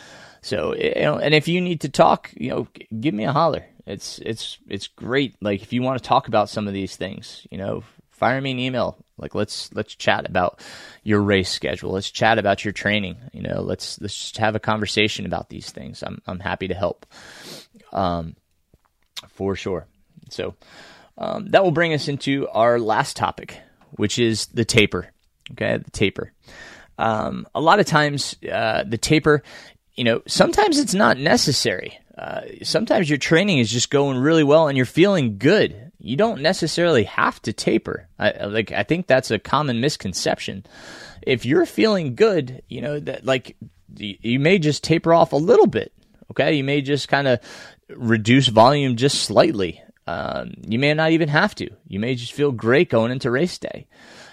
So, 0.43 0.75
you 0.75 1.03
know, 1.03 1.19
and 1.19 1.35
if 1.35 1.47
you 1.49 1.61
need 1.61 1.83
to 1.83 1.89
talk, 1.89 2.31
you 2.35 2.51
know, 2.51 2.69
give 3.01 3.15
me 3.15 3.25
a 3.25 3.33
holler. 3.33 3.65
It's 3.87 4.19
it's 4.21 4.59
it's 4.69 4.89
great. 4.89 5.37
Like 5.41 5.63
if 5.63 5.73
you 5.73 5.83
want 5.83 6.03
to 6.03 6.09
talk 6.09 6.29
about 6.29 6.49
some 6.49 6.69
of 6.69 6.75
these 6.75 6.97
things, 6.97 7.47
you 7.51 7.59
know, 7.59 7.85
fire 8.11 8.41
me 8.41 8.53
an 8.53 8.59
email. 8.59 8.97
Like 9.23 9.35
let's 9.35 9.73
let's 9.73 9.95
chat 9.95 10.29
about 10.29 10.61
your 11.03 11.21
race 11.21 11.49
schedule. 11.49 11.93
Let's 11.93 12.11
chat 12.11 12.39
about 12.39 12.65
your 12.65 12.73
training. 12.73 13.17
You 13.33 13.43
know, 13.43 13.63
let's 13.63 14.01
let's 14.01 14.17
just 14.17 14.39
have 14.39 14.57
a 14.57 14.61
conversation 14.61 15.25
about 15.25 15.49
these 15.49 15.71
things. 15.71 16.03
I'm 16.03 16.21
I'm 16.27 16.41
happy 16.41 16.69
to 16.69 16.75
help. 16.75 17.07
Um, 17.93 18.37
for 19.29 19.55
sure. 19.57 19.87
So 20.31 20.55
um, 21.19 21.47
that 21.51 21.63
will 21.63 21.71
bring 21.71 21.95
us 21.95 22.09
into 22.09 22.49
our 22.49 22.79
last 22.79 23.17
topic, 23.17 23.61
which 23.93 24.19
is 24.19 24.47
the 24.47 24.65
taper. 24.65 25.09
Okay, 25.53 25.79
the 25.79 25.91
taper. 25.91 26.33
Um, 26.99 27.47
a 27.55 27.61
lot 27.61 27.81
of 27.81 27.87
times, 27.87 28.37
uh, 28.51 28.85
the 28.87 28.99
taper, 28.99 29.43
you 29.95 30.05
know, 30.05 30.23
sometimes 30.27 30.79
it's 30.79 30.95
not 30.95 31.19
necessary. 31.19 31.99
Uh, 32.17 32.43
sometimes 32.63 33.09
your 33.09 33.19
training 33.19 33.59
is 33.59 33.71
just 33.71 33.91
going 33.91 34.19
really 34.19 34.45
well 34.45 34.69
and 34.69 34.77
you're 34.77 34.87
feeling 34.87 35.39
good 35.39 35.92
you 36.03 36.17
don't 36.17 36.43
necessarily 36.43 37.05
have 37.05 37.41
to 37.43 37.53
taper. 37.53 38.09
I, 38.19 38.47
like 38.47 38.73
I 38.73 38.83
think 38.83 39.07
that's 39.07 39.31
a 39.31 39.39
common 39.39 39.81
misconception. 39.81 40.67
If 41.23 41.47
you're 41.47 41.65
feeling 41.65 42.17
good, 42.17 42.63
you 42.69 42.81
know 42.81 42.99
that 43.01 43.25
like 43.25 43.57
you 43.97 44.41
may 44.41 44.59
just 44.59 44.83
taper 44.83 45.15
off 45.15 45.33
a 45.33 45.37
little 45.37 45.69
bit. 45.69 45.93
Okay, 46.33 46.55
you 46.55 46.65
may 46.65 46.83
just 46.83 47.09
kind 47.09 47.29
of 47.29 47.41
reduce 47.89 48.49
volume 48.49 48.97
just 48.97 49.23
slightly. 49.23 49.83
Um, 50.07 50.55
you 50.67 50.79
may 50.79 50.93
not 50.95 51.13
even 51.13 51.29
have 51.29 51.55
to. 51.57 51.71
You 51.87 52.01
may 52.01 52.17
just 52.17 52.33
feel 52.33 52.51
great 52.51 52.91
going 52.91 53.13
into 53.13 53.31
race 53.31 53.59
day. 53.59 53.87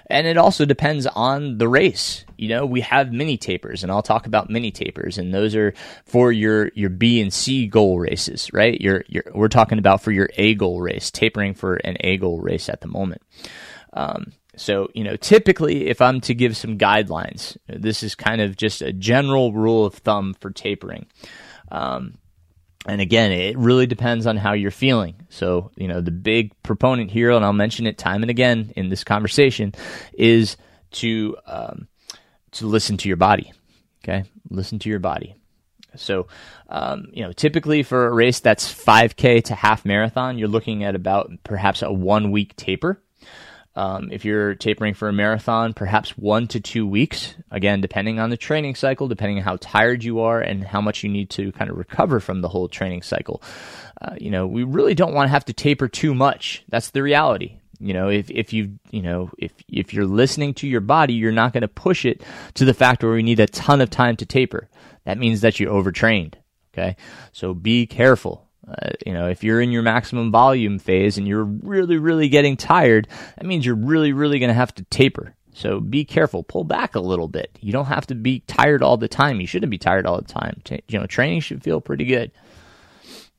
And 0.10 0.26
it 0.26 0.38
also 0.38 0.65
depends 0.65 1.06
on 1.06 1.60
the 1.60 1.67
race. 1.67 2.26
You 2.36 2.50
know, 2.50 2.65
we 2.65 2.82
have 2.82 3.13
mini 3.13 3.38
tapers, 3.38 3.84
and 3.84 3.91
I'll 3.91 4.02
talk 4.02 4.26
about 4.26 4.50
mini 4.50 4.72
tapers, 4.72 5.17
and 5.17 5.34
those 5.34 5.56
are 5.56 5.74
for 6.06 6.32
your 6.32 6.72
your 6.74 6.89
B 6.89 7.22
and 7.22 7.32
C 7.32 7.67
goal 7.67 8.00
races, 8.00 8.52
right? 8.52 8.80
Your 8.82 9.04
your 9.08 9.24
we're 9.34 9.50
talking 9.50 9.78
about 9.78 10.02
for 10.02 10.12
your 10.12 10.30
A 10.38 10.56
goal 10.56 10.82
race, 10.82 11.12
tapering 11.12 11.54
for 11.54 11.76
an 11.76 11.98
A 12.00 12.17
goal 12.17 12.39
race 12.41 12.69
at 12.69 12.82
the 12.82 12.88
moment. 12.88 13.22
Um, 13.93 14.34
so, 14.60 14.89
you 14.93 15.04
know, 15.04 15.15
typically, 15.15 15.88
if 15.88 16.02
I'm 16.02 16.19
to 16.22 16.34
give 16.34 16.58
some 16.58 16.78
guidelines, 16.78 17.56
this 17.67 18.04
is 18.04 18.13
kind 18.13 18.41
of 18.41 18.58
just 18.58 18.82
a 18.82 18.91
general 18.91 19.54
rule 19.54 19.86
of 19.86 19.93
thumb 19.95 20.36
for 20.39 20.52
tapering. 20.52 21.08
Um, 21.72 22.15
and 22.89 23.02
again, 23.02 23.32
it 23.32 23.58
really 23.58 23.88
depends 23.88 24.28
on 24.28 24.38
how 24.38 24.54
you're 24.54 24.71
feeling. 24.71 25.15
So, 25.30 25.71
you 25.75 25.88
know, 25.88 26.02
the 26.02 26.12
big 26.12 26.52
proponent 26.63 27.12
here, 27.12 27.32
and 27.32 27.45
I'll 27.45 27.54
mention 27.54 27.88
it 27.88 27.97
time 27.97 28.23
and 28.23 28.30
again 28.30 28.73
in 28.75 28.89
this 28.89 29.04
conversation, 29.04 29.73
is 30.13 30.58
to 30.91 31.38
um, 31.45 31.88
to 32.52 32.67
listen 32.67 32.97
to 32.97 33.08
your 33.08 33.17
body. 33.17 33.54
Okay, 34.04 34.25
listen 34.49 34.80
to 34.80 34.89
your 34.89 34.99
body. 34.99 35.36
So, 35.95 36.28
um, 36.69 37.08
you 37.13 37.23
know, 37.23 37.32
typically 37.32 37.84
for 37.84 38.08
a 38.08 38.13
race 38.13 38.39
that's 38.39 38.71
5K 38.71 39.43
to 39.45 39.56
half 39.56 39.86
marathon, 39.86 40.38
you're 40.38 40.47
looking 40.47 40.84
at 40.84 40.95
about 40.95 41.32
perhaps 41.43 41.82
a 41.82 41.91
one 41.91 42.32
week 42.32 42.56
taper. 42.56 43.02
Um, 43.80 44.10
if 44.12 44.26
you're 44.26 44.56
tapering 44.56 44.94
for 44.94 45.08
a 45.08 45.13
marathon, 45.13 45.74
perhaps 45.74 46.18
one 46.18 46.48
to 46.50 46.60
two 46.60 46.86
weeks. 46.86 47.34
Again, 47.50 47.80
depending 47.80 48.20
on 48.20 48.30
the 48.30 48.36
training 48.36 48.76
cycle, 48.76 49.08
depending 49.08 49.38
on 49.38 49.46
how 49.46 49.58
tired 49.62 50.04
you 50.04 50.20
are 50.20 50.42
and 50.42 50.65
how 50.65 50.82
much 50.82 51.02
you 51.02 51.10
need 51.10 51.30
to 51.30 51.54
kind 51.54 51.72
of 51.72 51.78
recover 51.78 52.20
from 52.20 52.42
the 52.42 52.50
whole 52.50 52.68
training 52.68 53.04
cycle. 53.04 53.42
Uh, 54.02 54.15
you 54.20 54.32
know, 54.32 54.48
we 54.48 54.65
really 54.65 54.96
don't 54.96 55.13
want 55.13 55.28
to 55.28 55.32
have 55.32 55.46
to 55.46 55.54
taper 55.54 55.88
too 55.88 56.13
much. 56.13 56.62
That's 56.68 56.89
the 56.89 57.02
reality. 57.02 57.60
You 57.80 57.94
know, 57.94 58.10
if 58.10 58.30
if 58.30 58.52
you 58.52 58.80
you 58.92 59.02
know 59.02 59.32
if 59.38 59.54
if 59.70 59.94
you're 59.94 60.06
listening 60.06 60.56
to 60.56 60.68
your 60.68 60.82
body, 60.82 61.13
you're 61.13 61.32
not 61.32 61.54
going 61.54 61.62
to 61.62 61.70
push 61.70 62.04
it 62.04 62.22
to 62.56 62.65
the 62.65 62.74
fact 62.74 63.02
where 63.02 63.13
we 63.13 63.24
need 63.24 63.39
a 63.39 63.48
ton 63.48 63.80
of 63.80 63.89
time 63.89 64.18
to 64.18 64.26
taper. 64.26 64.68
That 65.06 65.18
means 65.18 65.39
that 65.39 65.58
you're 65.58 65.72
overtrained. 65.72 66.38
Okay, 66.74 66.98
so 67.32 67.54
be 67.54 67.88
careful. 67.88 68.48
Uh, 68.67 68.91
you 69.06 69.13
know, 69.13 69.28
if 69.28 69.43
you're 69.43 69.62
in 69.62 69.72
your 69.72 69.82
maximum 69.82 70.32
volume 70.32 70.80
phase 70.80 71.17
and 71.17 71.28
you're 71.28 71.43
really, 71.43 71.98
really 71.98 72.30
getting 72.30 72.56
tired, 72.56 73.08
that 73.38 73.45
means 73.45 73.65
you're 73.65 73.76
really, 73.76 74.13
really 74.13 74.39
going 74.39 74.50
to 74.50 74.54
have 74.54 74.74
to 74.76 74.84
taper. 74.86 75.36
So 75.54 75.80
be 75.80 76.06
careful. 76.06 76.43
Pull 76.43 76.63
back 76.63 76.95
a 76.95 77.00
little 77.00 77.28
bit. 77.28 77.58
You 77.62 77.72
don't 77.72 77.86
have 77.86 78.08
to 78.08 78.15
be 78.15 78.41
tired 78.41 78.84
all 78.84 78.98
the 78.98 79.08
time. 79.08 79.41
You 79.41 79.48
shouldn't 79.48 79.72
be 79.72 79.78
tired 79.78 80.06
all 80.06 80.17
the 80.17 80.28
time. 80.28 80.62
You 80.88 81.00
know, 81.00 81.06
training 81.06 81.41
should 81.41 81.63
feel 81.63 81.82
pretty 81.82 82.06
good. 82.06 82.32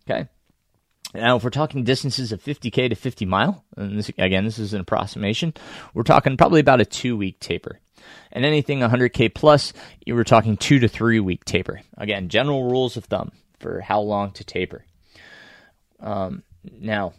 Okay. 0.08 0.28
Now, 1.14 1.36
if 1.36 1.44
we're 1.44 1.50
talking 1.50 1.82
distances 1.82 2.30
of 2.30 2.42
50k 2.42 2.90
to 2.90 2.94
50 2.94 3.26
mile, 3.26 3.64
and 3.76 3.98
this, 3.98 4.10
again, 4.18 4.44
this 4.44 4.58
is 4.58 4.74
an 4.74 4.80
approximation, 4.80 5.54
we're 5.92 6.02
talking 6.02 6.36
probably 6.36 6.60
about 6.60 6.80
a 6.80 6.84
two 6.84 7.16
week 7.16 7.40
taper. 7.40 7.80
And 8.32 8.44
anything 8.44 8.80
100k 8.80 9.34
plus, 9.34 9.72
you 10.04 10.14
were 10.14 10.24
talking 10.24 10.56
two 10.56 10.78
to 10.78 10.88
three 10.88 11.20
week 11.20 11.44
taper. 11.44 11.80
Again, 11.96 12.28
general 12.28 12.70
rules 12.70 12.96
of 12.96 13.06
thumb 13.06 13.32
for 13.58 13.80
how 13.80 14.00
long 14.00 14.30
to 14.32 14.44
taper. 14.44 14.84
Um, 16.00 16.42
now, 16.78 17.12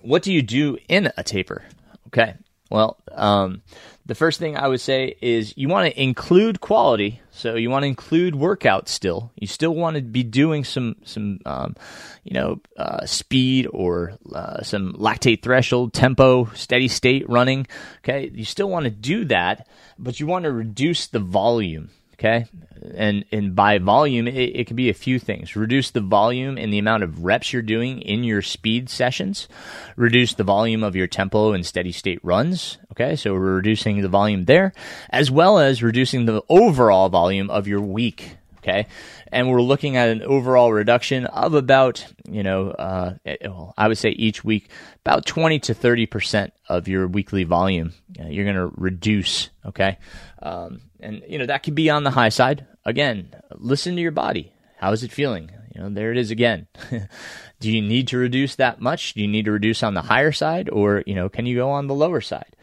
what 0.00 0.22
do 0.22 0.32
you 0.32 0.42
do 0.42 0.78
in 0.88 1.12
a 1.16 1.22
taper? 1.22 1.64
Okay, 2.08 2.34
well, 2.70 2.96
um, 3.12 3.62
the 4.06 4.14
first 4.14 4.38
thing 4.38 4.56
I 4.56 4.66
would 4.66 4.80
say 4.80 5.14
is 5.20 5.54
you 5.56 5.68
want 5.68 5.92
to 5.92 6.02
include 6.02 6.60
quality. 6.60 7.20
So 7.30 7.54
you 7.54 7.70
want 7.70 7.82
to 7.82 7.86
include 7.86 8.34
workouts 8.34 8.88
still. 8.88 9.30
You 9.38 9.46
still 9.46 9.74
want 9.74 9.96
to 9.96 10.02
be 10.02 10.22
doing 10.22 10.64
some 10.64 10.96
some 11.04 11.40
um, 11.44 11.76
you 12.24 12.34
know 12.34 12.60
uh, 12.76 13.04
speed 13.06 13.68
or 13.72 14.14
uh, 14.34 14.62
some 14.62 14.94
lactate 14.94 15.42
threshold, 15.42 15.92
tempo, 15.92 16.46
steady 16.54 16.88
state 16.88 17.28
running. 17.28 17.66
Okay, 17.98 18.30
you 18.34 18.44
still 18.44 18.68
want 18.68 18.84
to 18.84 18.90
do 18.90 19.26
that, 19.26 19.68
but 19.98 20.18
you 20.18 20.26
want 20.26 20.44
to 20.44 20.52
reduce 20.52 21.06
the 21.06 21.20
volume. 21.20 21.90
Okay, 22.22 22.46
and 22.94 23.24
and 23.32 23.56
by 23.56 23.78
volume, 23.78 24.28
it, 24.28 24.34
it 24.54 24.66
can 24.68 24.76
be 24.76 24.88
a 24.88 24.94
few 24.94 25.18
things. 25.18 25.56
Reduce 25.56 25.90
the 25.90 26.00
volume 26.00 26.56
and 26.56 26.72
the 26.72 26.78
amount 26.78 27.02
of 27.02 27.24
reps 27.24 27.52
you're 27.52 27.62
doing 27.62 28.00
in 28.00 28.22
your 28.22 28.42
speed 28.42 28.88
sessions. 28.88 29.48
Reduce 29.96 30.34
the 30.34 30.44
volume 30.44 30.84
of 30.84 30.94
your 30.94 31.08
tempo 31.08 31.50
and 31.50 31.66
steady 31.66 31.90
state 31.90 32.20
runs. 32.22 32.78
Okay, 32.92 33.16
so 33.16 33.32
we're 33.32 33.56
reducing 33.56 34.02
the 34.02 34.08
volume 34.08 34.44
there, 34.44 34.72
as 35.10 35.32
well 35.32 35.58
as 35.58 35.82
reducing 35.82 36.26
the 36.26 36.42
overall 36.48 37.08
volume 37.08 37.50
of 37.50 37.66
your 37.66 37.80
week. 37.80 38.36
Okay, 38.58 38.86
and 39.32 39.50
we're 39.50 39.60
looking 39.60 39.96
at 39.96 40.10
an 40.10 40.22
overall 40.22 40.72
reduction 40.72 41.26
of 41.26 41.54
about, 41.54 42.06
you 42.28 42.44
know, 42.44 42.70
uh, 42.70 43.14
eh, 43.26 43.36
I 43.76 43.88
would 43.88 43.98
say 43.98 44.10
each 44.10 44.44
week 44.44 44.70
about 45.04 45.26
20 45.26 45.58
to 45.58 45.74
30 45.74 46.06
percent 46.06 46.52
of 46.68 46.86
your 46.86 47.08
weekly 47.08 47.42
volume. 47.42 47.94
Uh, 48.16 48.28
you're 48.28 48.44
going 48.44 48.54
to 48.54 48.72
reduce. 48.76 49.50
Okay, 49.66 49.98
um, 50.40 50.82
and 51.02 51.22
you 51.28 51.38
know 51.38 51.46
that 51.46 51.62
could 51.62 51.74
be 51.74 51.90
on 51.90 52.04
the 52.04 52.10
high 52.10 52.28
side. 52.28 52.66
Again, 52.84 53.34
listen 53.52 53.96
to 53.96 54.02
your 54.02 54.12
body. 54.12 54.52
How 54.78 54.92
is 54.92 55.02
it 55.02 55.12
feeling? 55.12 55.50
You 55.74 55.82
know, 55.82 55.90
there 55.90 56.10
it 56.10 56.18
is 56.18 56.30
again. 56.30 56.66
Do 57.60 57.70
you 57.70 57.80
need 57.80 58.08
to 58.08 58.18
reduce 58.18 58.56
that 58.56 58.80
much? 58.80 59.14
Do 59.14 59.20
you 59.20 59.28
need 59.28 59.44
to 59.44 59.52
reduce 59.52 59.82
on 59.82 59.94
the 59.94 60.02
higher 60.02 60.32
side, 60.32 60.68
or 60.68 61.02
you 61.06 61.14
know, 61.14 61.28
can 61.28 61.46
you 61.46 61.56
go 61.56 61.70
on 61.70 61.86
the 61.86 61.94
lower 61.94 62.20
side? 62.20 62.56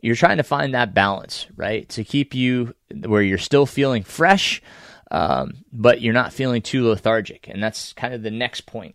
You're 0.00 0.16
trying 0.16 0.38
to 0.38 0.42
find 0.42 0.72
that 0.72 0.94
balance, 0.94 1.46
right, 1.56 1.88
to 1.90 2.04
keep 2.04 2.34
you 2.34 2.74
where 3.04 3.22
you're 3.22 3.38
still 3.38 3.66
feeling 3.66 4.02
fresh, 4.02 4.62
um, 5.10 5.64
but 5.72 6.00
you're 6.00 6.14
not 6.14 6.32
feeling 6.32 6.62
too 6.62 6.88
lethargic. 6.88 7.48
And 7.48 7.62
that's 7.62 7.92
kind 7.92 8.14
of 8.14 8.22
the 8.22 8.30
next 8.30 8.62
point. 8.62 8.94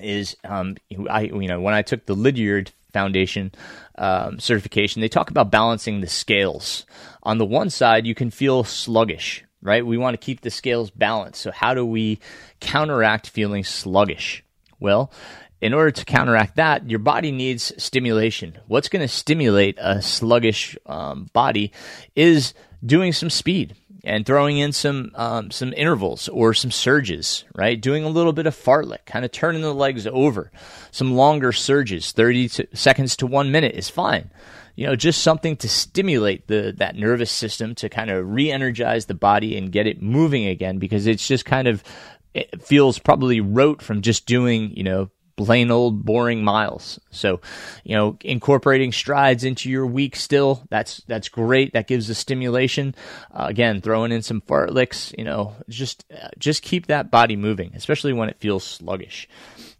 Is 0.00 0.36
um, 0.44 0.76
I 1.10 1.22
you 1.22 1.48
know 1.48 1.60
when 1.60 1.74
I 1.74 1.82
took 1.82 2.06
the 2.06 2.14
Lydiard 2.14 2.72
Foundation 2.92 3.52
um, 3.96 4.38
certification, 4.38 5.00
they 5.00 5.08
talk 5.08 5.30
about 5.30 5.50
balancing 5.50 6.00
the 6.00 6.06
scales. 6.06 6.86
On 7.22 7.38
the 7.38 7.44
one 7.44 7.70
side, 7.70 8.06
you 8.06 8.14
can 8.14 8.30
feel 8.30 8.64
sluggish, 8.64 9.44
right? 9.60 9.84
We 9.84 9.98
want 9.98 10.14
to 10.14 10.24
keep 10.24 10.40
the 10.40 10.50
scales 10.50 10.90
balanced. 10.90 11.40
So, 11.40 11.50
how 11.50 11.74
do 11.74 11.84
we 11.84 12.18
counteract 12.60 13.28
feeling 13.28 13.64
sluggish? 13.64 14.42
Well, 14.80 15.12
in 15.60 15.74
order 15.74 15.90
to 15.90 16.04
counteract 16.04 16.56
that, 16.56 16.88
your 16.88 17.00
body 17.00 17.32
needs 17.32 17.72
stimulation. 17.82 18.58
What's 18.68 18.88
going 18.88 19.02
to 19.02 19.12
stimulate 19.12 19.76
a 19.80 20.00
sluggish 20.00 20.78
um, 20.86 21.28
body 21.32 21.72
is 22.14 22.54
doing 22.84 23.12
some 23.12 23.28
speed 23.28 23.74
and 24.08 24.24
throwing 24.24 24.56
in 24.56 24.72
some 24.72 25.12
um, 25.14 25.50
some 25.50 25.74
intervals 25.74 26.28
or 26.28 26.54
some 26.54 26.70
surges, 26.70 27.44
right? 27.54 27.78
Doing 27.78 28.04
a 28.04 28.08
little 28.08 28.32
bit 28.32 28.46
of 28.46 28.56
fartlek, 28.56 29.04
kind 29.04 29.24
of 29.24 29.30
turning 29.30 29.60
the 29.60 29.74
legs 29.74 30.06
over. 30.06 30.50
Some 30.90 31.14
longer 31.14 31.52
surges, 31.52 32.12
30 32.12 32.48
to, 32.48 32.68
seconds 32.74 33.16
to 33.16 33.26
one 33.26 33.52
minute 33.52 33.74
is 33.74 33.90
fine. 33.90 34.30
You 34.76 34.86
know, 34.86 34.96
just 34.96 35.22
something 35.22 35.56
to 35.58 35.68
stimulate 35.68 36.46
the 36.46 36.74
that 36.78 36.96
nervous 36.96 37.30
system 37.30 37.74
to 37.76 37.88
kind 37.88 38.10
of 38.10 38.26
re-energize 38.30 39.06
the 39.06 39.14
body 39.14 39.58
and 39.58 39.70
get 39.70 39.86
it 39.86 40.00
moving 40.00 40.46
again 40.46 40.78
because 40.78 41.06
it's 41.06 41.26
just 41.26 41.44
kind 41.44 41.68
of 41.68 41.84
it 42.32 42.62
feels 42.62 42.98
probably 42.98 43.40
rote 43.40 43.82
from 43.82 44.00
just 44.00 44.24
doing, 44.24 44.74
you 44.76 44.84
know, 44.84 45.10
plain 45.38 45.70
old 45.70 46.04
boring 46.04 46.42
miles. 46.42 46.98
So, 47.10 47.40
you 47.84 47.94
know, 47.94 48.18
incorporating 48.22 48.92
strides 48.92 49.44
into 49.44 49.70
your 49.70 49.86
week 49.86 50.16
still, 50.16 50.64
that's 50.68 50.98
that's 51.06 51.28
great. 51.28 51.72
That 51.72 51.86
gives 51.86 52.08
the 52.08 52.14
stimulation. 52.14 52.94
Uh, 53.32 53.46
again, 53.48 53.80
throwing 53.80 54.12
in 54.12 54.22
some 54.22 54.40
fartleks, 54.42 55.16
you 55.16 55.24
know, 55.24 55.54
just 55.68 56.04
uh, 56.12 56.28
just 56.38 56.62
keep 56.62 56.88
that 56.88 57.10
body 57.10 57.36
moving, 57.36 57.70
especially 57.74 58.12
when 58.12 58.28
it 58.28 58.40
feels 58.40 58.64
sluggish. 58.64 59.28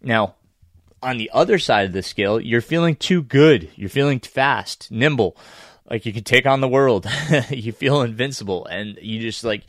Now, 0.01 0.37
on 1.03 1.19
the 1.19 1.31
other 1.35 1.59
side 1.59 1.87
of 1.87 1.93
the 1.93 2.03
scale, 2.03 2.41
you're 2.41 2.61
feeling 2.61 2.95
too 2.95 3.23
good. 3.23 3.69
You're 3.75 3.91
feeling 3.91 4.21
fast, 4.21 4.91
nimble, 4.93 5.37
like 5.91 6.07
you 6.07 6.13
can 6.13 6.25
take 6.25 6.47
on 6.47 6.61
the 6.61 6.69
world. 6.69 7.07
you 7.51 7.73
feel 7.73 8.03
invincible 8.03 8.65
and 8.67 8.97
you 9.03 9.21
just 9.21 9.43
like 9.43 9.65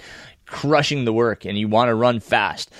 crushing 0.46 1.06
the 1.06 1.14
work 1.14 1.46
and 1.46 1.58
you 1.58 1.68
want 1.68 1.90
to 1.90 1.96
run 1.96 2.20
fast. 2.20 2.72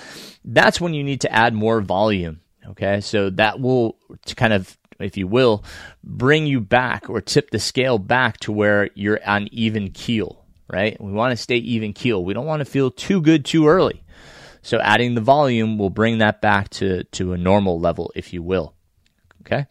That's 0.44 0.80
when 0.80 0.94
you 0.94 1.02
need 1.02 1.22
to 1.22 1.32
add 1.32 1.54
more 1.54 1.80
volume 1.80 2.40
Okay, 2.80 3.02
so 3.02 3.28
that 3.30 3.60
will 3.60 3.98
kind 4.36 4.54
of, 4.54 4.78
if 4.98 5.18
you 5.18 5.26
will, 5.26 5.62
bring 6.02 6.46
you 6.46 6.60
back 6.60 7.10
or 7.10 7.20
tip 7.20 7.50
the 7.50 7.58
scale 7.58 7.98
back 7.98 8.38
to 8.38 8.52
where 8.52 8.88
you're 8.94 9.20
on 9.26 9.48
even 9.52 9.90
keel, 9.90 10.46
right? 10.66 10.98
We 10.98 11.12
want 11.12 11.32
to 11.32 11.36
stay 11.36 11.56
even 11.56 11.92
keel. 11.92 12.24
We 12.24 12.32
don't 12.32 12.46
want 12.46 12.60
to 12.60 12.64
feel 12.64 12.90
too 12.90 13.20
good 13.20 13.44
too 13.44 13.68
early. 13.68 14.02
So 14.62 14.78
adding 14.78 15.14
the 15.14 15.20
volume 15.20 15.76
will 15.76 15.90
bring 15.90 16.18
that 16.18 16.40
back 16.40 16.70
to, 16.70 17.04
to 17.04 17.34
a 17.34 17.36
normal 17.36 17.78
level, 17.78 18.12
if 18.14 18.32
you 18.32 18.42
will. 18.42 18.72
Okay? 19.42 19.66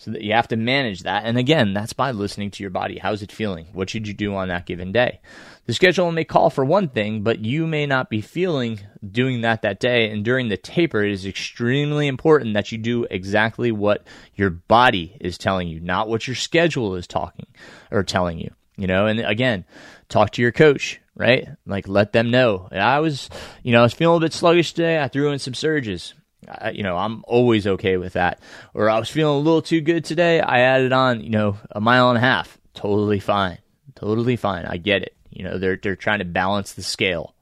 So 0.00 0.12
that 0.12 0.22
you 0.22 0.32
have 0.32 0.48
to 0.48 0.56
manage 0.56 1.02
that. 1.02 1.26
And 1.26 1.36
again, 1.36 1.74
that's 1.74 1.92
by 1.92 2.12
listening 2.12 2.50
to 2.52 2.62
your 2.62 2.70
body. 2.70 2.96
How's 2.96 3.20
it 3.20 3.30
feeling? 3.30 3.66
What 3.74 3.90
should 3.90 4.08
you 4.08 4.14
do 4.14 4.34
on 4.34 4.48
that 4.48 4.64
given 4.64 4.92
day? 4.92 5.20
The 5.66 5.74
schedule 5.74 6.10
may 6.10 6.24
call 6.24 6.48
for 6.48 6.64
one 6.64 6.88
thing, 6.88 7.22
but 7.22 7.40
you 7.40 7.66
may 7.66 7.84
not 7.84 8.08
be 8.08 8.22
feeling 8.22 8.80
doing 9.06 9.42
that 9.42 9.60
that 9.60 9.78
day. 9.78 10.10
And 10.10 10.24
during 10.24 10.48
the 10.48 10.56
taper, 10.56 11.04
it 11.04 11.12
is 11.12 11.26
extremely 11.26 12.06
important 12.06 12.54
that 12.54 12.72
you 12.72 12.78
do 12.78 13.04
exactly 13.10 13.72
what 13.72 14.06
your 14.34 14.48
body 14.48 15.18
is 15.20 15.36
telling 15.36 15.68
you, 15.68 15.80
not 15.80 16.08
what 16.08 16.26
your 16.26 16.34
schedule 16.34 16.94
is 16.94 17.06
talking 17.06 17.46
or 17.90 18.02
telling 18.02 18.38
you. 18.38 18.54
You 18.78 18.86
know, 18.86 19.04
and 19.06 19.20
again, 19.20 19.66
talk 20.08 20.30
to 20.30 20.40
your 20.40 20.52
coach, 20.52 20.98
right? 21.14 21.46
Like 21.66 21.88
let 21.88 22.14
them 22.14 22.30
know. 22.30 22.70
I 22.72 23.00
was, 23.00 23.28
you 23.62 23.72
know, 23.72 23.80
I 23.80 23.82
was 23.82 23.92
feeling 23.92 24.16
a 24.16 24.20
bit 24.20 24.32
sluggish 24.32 24.72
today. 24.72 24.98
I 24.98 25.08
threw 25.08 25.30
in 25.30 25.38
some 25.38 25.52
surges. 25.52 26.14
I, 26.48 26.70
you 26.70 26.82
know, 26.82 26.96
I'm 26.96 27.24
always 27.26 27.66
okay 27.66 27.96
with 27.96 28.14
that. 28.14 28.40
Or 28.74 28.90
I 28.90 28.98
was 28.98 29.10
feeling 29.10 29.36
a 29.36 29.38
little 29.38 29.62
too 29.62 29.80
good 29.80 30.04
today. 30.04 30.40
I 30.40 30.60
added 30.60 30.92
on, 30.92 31.22
you 31.22 31.30
know, 31.30 31.58
a 31.70 31.80
mile 31.80 32.08
and 32.08 32.18
a 32.18 32.20
half. 32.20 32.58
Totally 32.74 33.20
fine. 33.20 33.58
Totally 33.94 34.36
fine. 34.36 34.64
I 34.64 34.76
get 34.76 35.02
it. 35.02 35.14
You 35.30 35.44
know, 35.44 35.58
they're 35.58 35.76
they're 35.76 35.96
trying 35.96 36.18
to 36.20 36.24
balance 36.24 36.72
the 36.72 36.82
scale. 36.82 37.34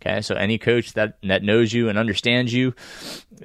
Okay, 0.00 0.20
so 0.20 0.34
any 0.34 0.58
coach 0.58 0.92
that 0.94 1.16
that 1.22 1.42
knows 1.42 1.72
you 1.72 1.88
and 1.88 1.98
understands 1.98 2.52
you, 2.52 2.74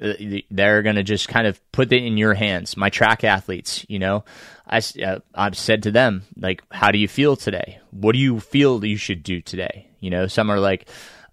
uh, 0.00 0.12
they're 0.50 0.82
to 0.82 1.02
just 1.02 1.28
kind 1.28 1.46
of 1.46 1.60
put 1.72 1.90
it 1.92 2.04
in 2.04 2.18
your 2.18 2.34
hands. 2.34 2.76
My 2.76 2.90
track 2.90 3.24
athletes, 3.24 3.86
you 3.88 3.98
know, 3.98 4.24
I 4.66 4.82
uh, 5.02 5.20
I've 5.34 5.56
said 5.56 5.84
to 5.84 5.90
them 5.90 6.22
like, 6.36 6.62
how 6.70 6.90
do 6.90 6.98
you 6.98 7.08
feel 7.08 7.34
today? 7.36 7.78
What 7.90 8.12
do 8.12 8.18
you 8.18 8.40
feel 8.40 8.84
you 8.84 8.96
should 8.96 9.22
do 9.22 9.40
today? 9.40 9.88
You 10.00 10.10
know, 10.10 10.26
some 10.26 10.50
are 10.50 10.60
like, 10.60 10.86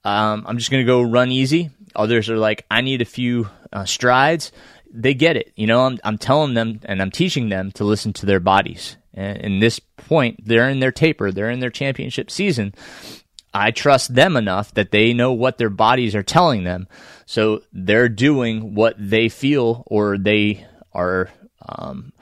um, 0.05 0.45
I'm 0.47 0.57
just 0.57 0.69
to 0.81 0.85
go 0.85 1.01
run 1.01 1.31
easy. 1.31 1.71
Others 1.97 2.29
are 2.29 2.37
like, 2.37 2.65
I 2.71 2.81
need 2.81 3.01
a 3.01 3.05
few 3.05 3.49
uh, 3.73 3.83
strides. 3.85 4.51
They 4.93 5.13
get 5.13 5.35
it. 5.35 5.51
You 5.55 5.67
know, 5.67 5.85
I'm, 5.85 5.99
I'm 6.03 6.17
telling 6.17 6.53
them 6.53 6.79
and 6.85 7.01
I'm 7.01 7.11
teaching 7.11 7.49
them 7.49 7.71
to 7.73 7.83
listen 7.83 8.13
to 8.13 8.25
their 8.25 8.39
bodies. 8.39 8.95
And 9.13 9.63
this 9.63 9.79
point, 9.79 10.45
they're 10.45 10.69
in 10.69 10.79
their 10.79 10.91
taper, 10.91 11.31
they're 11.31 11.49
in 11.49 11.59
their 11.59 11.71
championship 11.71 12.29
season. 12.29 12.75
I 13.51 13.71
trust 13.71 14.13
them 14.13 14.37
enough 14.37 14.71
that 14.75 14.91
they 14.91 15.13
know 15.13 15.33
what 15.33 15.57
their 15.57 15.71
bodies 15.71 16.13
are 16.13 16.21
telling 16.21 16.63
them. 16.63 16.87
So 17.25 17.63
they're 17.73 18.09
doing 18.09 18.75
what 18.75 18.95
they 18.99 19.27
feel 19.29 19.83
or 19.87 20.19
they 20.19 20.67
are, 20.93 21.31
um, 21.67 22.13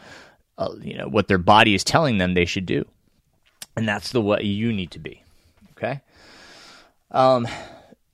uh, 0.57 0.75
you 0.81 0.97
know, 0.97 1.09
what 1.09 1.27
their 1.27 1.37
body 1.37 1.75
is 1.75 1.83
telling 1.83 2.17
them 2.17 2.33
they 2.33 2.45
should 2.45 2.65
do. 2.65 2.85
And 3.75 3.85
that's 3.85 4.13
the 4.13 4.21
way 4.21 4.43
you 4.43 4.71
need 4.71 4.91
to 4.91 4.99
be. 4.99 5.21
Okay. 5.71 5.99
Um, 7.11 7.45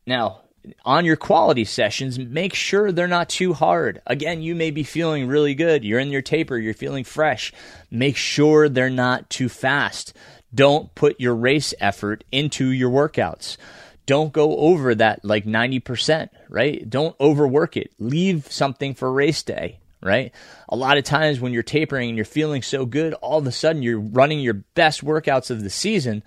now, 0.07 0.40
on 0.85 1.05
your 1.05 1.15
quality 1.15 1.65
sessions, 1.65 2.19
make 2.19 2.53
sure 2.53 2.91
they're 2.91 3.07
not 3.07 3.29
too 3.29 3.53
hard. 3.53 4.01
Again, 4.05 4.41
you 4.41 4.55
may 4.55 4.71
be 4.71 4.83
feeling 4.83 5.27
really 5.27 5.55
good. 5.55 5.83
You're 5.83 5.99
in 5.99 6.09
your 6.09 6.21
taper, 6.21 6.57
you're 6.57 6.73
feeling 6.73 7.03
fresh. 7.03 7.53
Make 7.89 8.17
sure 8.17 8.69
they're 8.69 8.89
not 8.89 9.29
too 9.29 9.49
fast. 9.49 10.13
Don't 10.53 10.93
put 10.95 11.19
your 11.19 11.35
race 11.35 11.73
effort 11.79 12.23
into 12.31 12.69
your 12.69 12.89
workouts. 12.89 13.57
Don't 14.05 14.33
go 14.33 14.57
over 14.57 14.93
that 14.95 15.23
like 15.23 15.45
90%, 15.45 16.29
right? 16.49 16.89
Don't 16.89 17.15
overwork 17.19 17.77
it. 17.77 17.91
Leave 17.99 18.51
something 18.51 18.93
for 18.93 19.11
race 19.11 19.43
day, 19.43 19.79
right? 20.01 20.33
A 20.67 20.75
lot 20.75 20.97
of 20.97 21.03
times 21.03 21.39
when 21.39 21.53
you're 21.53 21.63
tapering 21.63 22.09
and 22.09 22.17
you're 22.17 22.25
feeling 22.25 22.61
so 22.61 22.85
good, 22.85 23.13
all 23.15 23.39
of 23.39 23.47
a 23.47 23.51
sudden 23.51 23.83
you're 23.83 23.99
running 23.99 24.39
your 24.39 24.55
best 24.55 25.05
workouts 25.05 25.49
of 25.49 25.63
the 25.63 25.69
season 25.69 26.23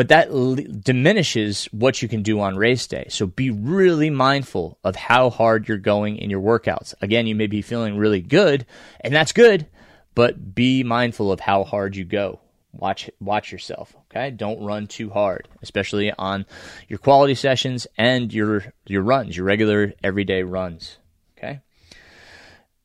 but 0.00 0.08
that 0.08 0.30
l- 0.30 0.54
diminishes 0.54 1.66
what 1.72 2.00
you 2.00 2.08
can 2.08 2.22
do 2.22 2.40
on 2.40 2.56
race 2.56 2.86
day. 2.86 3.04
So 3.10 3.26
be 3.26 3.50
really 3.50 4.08
mindful 4.08 4.78
of 4.82 4.96
how 4.96 5.28
hard 5.28 5.68
you're 5.68 5.76
going 5.76 6.16
in 6.16 6.30
your 6.30 6.40
workouts. 6.40 6.94
Again, 7.02 7.26
you 7.26 7.34
may 7.34 7.48
be 7.48 7.60
feeling 7.60 7.98
really 7.98 8.22
good, 8.22 8.64
and 9.02 9.14
that's 9.14 9.32
good, 9.32 9.66
but 10.14 10.54
be 10.54 10.82
mindful 10.84 11.30
of 11.30 11.40
how 11.40 11.64
hard 11.64 11.96
you 11.96 12.06
go. 12.06 12.40
Watch 12.72 13.10
watch 13.20 13.52
yourself, 13.52 13.94
okay? 14.10 14.30
Don't 14.30 14.64
run 14.64 14.86
too 14.86 15.10
hard, 15.10 15.48
especially 15.60 16.10
on 16.12 16.46
your 16.88 16.98
quality 16.98 17.34
sessions 17.34 17.86
and 17.98 18.32
your 18.32 18.72
your 18.86 19.02
runs, 19.02 19.36
your 19.36 19.44
regular 19.44 19.92
everyday 20.02 20.44
runs, 20.44 20.96
okay? 21.36 21.60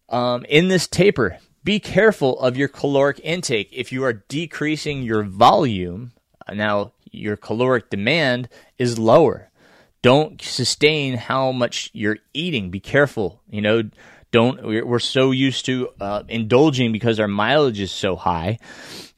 Um, 0.09 0.43
in 0.49 0.67
this 0.67 0.85
taper, 0.85 1.37
be 1.63 1.79
careful 1.79 2.37
of 2.41 2.57
your 2.57 2.67
caloric 2.67 3.21
intake. 3.23 3.69
If 3.71 3.93
you 3.93 4.03
are 4.03 4.25
decreasing 4.27 5.01
your 5.03 5.23
volume, 5.23 6.11
now 6.53 6.91
your 7.15 7.37
caloric 7.37 7.89
demand 7.89 8.49
is 8.77 8.99
lower. 8.99 9.49
Don't 10.01 10.41
sustain 10.41 11.15
how 11.15 11.51
much 11.51 11.89
you're 11.93 12.17
eating. 12.33 12.69
Be 12.69 12.79
careful. 12.79 13.41
You 13.49 13.61
know, 13.61 13.83
don't 14.31 14.61
we're 14.63 14.99
so 14.99 15.31
used 15.31 15.65
to 15.65 15.89
uh, 15.99 16.23
indulging 16.27 16.91
because 16.91 17.19
our 17.19 17.27
mileage 17.27 17.79
is 17.79 17.91
so 17.91 18.15
high, 18.15 18.59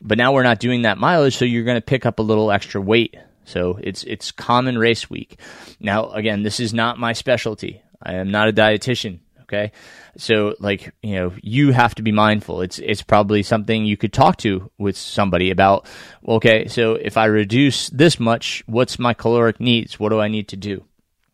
but 0.01 0.17
now 0.17 0.33
we're 0.33 0.43
not 0.43 0.59
doing 0.59 0.83
that 0.83 0.97
mileage, 0.97 1.35
so 1.35 1.43
you're 1.43 1.63
going 1.63 1.75
to 1.75 1.81
pick 1.81 2.05
up 2.05 2.19
a 2.19 2.23
little 2.23 2.51
extra 2.51 2.79
weight. 2.79 3.17
So 3.43 3.79
it's 3.81 4.03
it's 4.03 4.31
common 4.31 4.77
race 4.77 5.09
week. 5.09 5.39
Now 5.79 6.11
again, 6.11 6.43
this 6.43 6.59
is 6.59 6.73
not 6.73 6.99
my 6.99 7.13
specialty. 7.13 7.81
I 8.01 8.13
am 8.15 8.29
not 8.29 8.47
a 8.47 8.53
dietitian. 8.53 9.19
Okay. 9.47 9.71
So 10.17 10.55
like, 10.59 10.93
you 11.01 11.15
know, 11.15 11.33
you 11.41 11.71
have 11.71 11.95
to 11.95 12.01
be 12.01 12.11
mindful. 12.11 12.61
It's 12.61 12.79
it's 12.79 13.01
probably 13.01 13.43
something 13.43 13.85
you 13.85 13.95
could 13.95 14.11
talk 14.11 14.37
to 14.37 14.69
with 14.77 14.97
somebody 14.97 15.51
about, 15.51 15.85
okay, 16.27 16.67
so 16.67 16.95
if 16.95 17.15
I 17.15 17.25
reduce 17.25 17.89
this 17.89 18.19
much, 18.19 18.61
what's 18.65 18.99
my 18.99 19.13
caloric 19.13 19.59
needs? 19.61 19.99
What 19.99 20.09
do 20.09 20.19
I 20.19 20.27
need 20.27 20.49
to 20.49 20.57
do? 20.57 20.83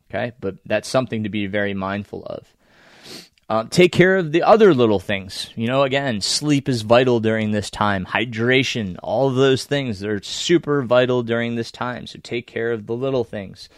Okay? 0.09 0.33
But 0.39 0.57
that's 0.65 0.87
something 0.87 1.23
to 1.23 1.29
be 1.29 1.47
very 1.47 1.73
mindful 1.73 2.23
of. 2.25 2.53
Uh, 3.49 3.65
take 3.69 3.91
care 3.91 4.15
of 4.15 4.31
the 4.31 4.43
other 4.43 4.73
little 4.73 4.99
things. 4.99 5.49
You 5.55 5.67
know, 5.67 5.83
again, 5.83 6.21
sleep 6.21 6.69
is 6.69 6.83
vital 6.83 7.19
during 7.19 7.51
this 7.51 7.69
time. 7.69 8.05
Hydration, 8.05 8.97
all 9.03 9.27
of 9.27 9.35
those 9.35 9.65
things, 9.65 9.99
they're 9.99 10.21
super 10.21 10.81
vital 10.83 11.23
during 11.23 11.55
this 11.55 11.71
time. 11.71 12.07
So 12.07 12.19
take 12.21 12.47
care 12.47 12.71
of 12.71 12.85
the 12.85 12.95
little 12.95 13.23
things. 13.23 13.69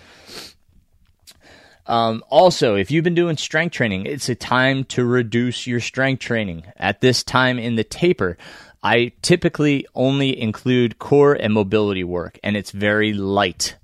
Um, 1.88 2.24
also, 2.30 2.76
if 2.76 2.90
you've 2.90 3.04
been 3.04 3.16
doing 3.16 3.38
strength 3.38 3.74
training, 3.74 4.06
it's 4.06 4.30
a 4.30 4.36
time 4.36 4.84
to 4.86 5.06
reduce 5.06 5.68
your 5.68 5.80
strength 5.80 6.20
training. 6.20 6.64
At 6.78 7.02
this 7.02 7.24
time 7.24 7.60
in 7.60 7.76
the 7.76 7.84
taper, 7.84 8.38
I 8.82 9.14
typically 9.22 9.86
only 9.96 10.40
include 10.40 11.00
core 11.00 11.34
and 11.34 11.54
mobility 11.54 12.04
work, 12.04 12.40
and 12.44 12.56
it's 12.56 12.72
very 12.72 13.14
light. 13.14 13.76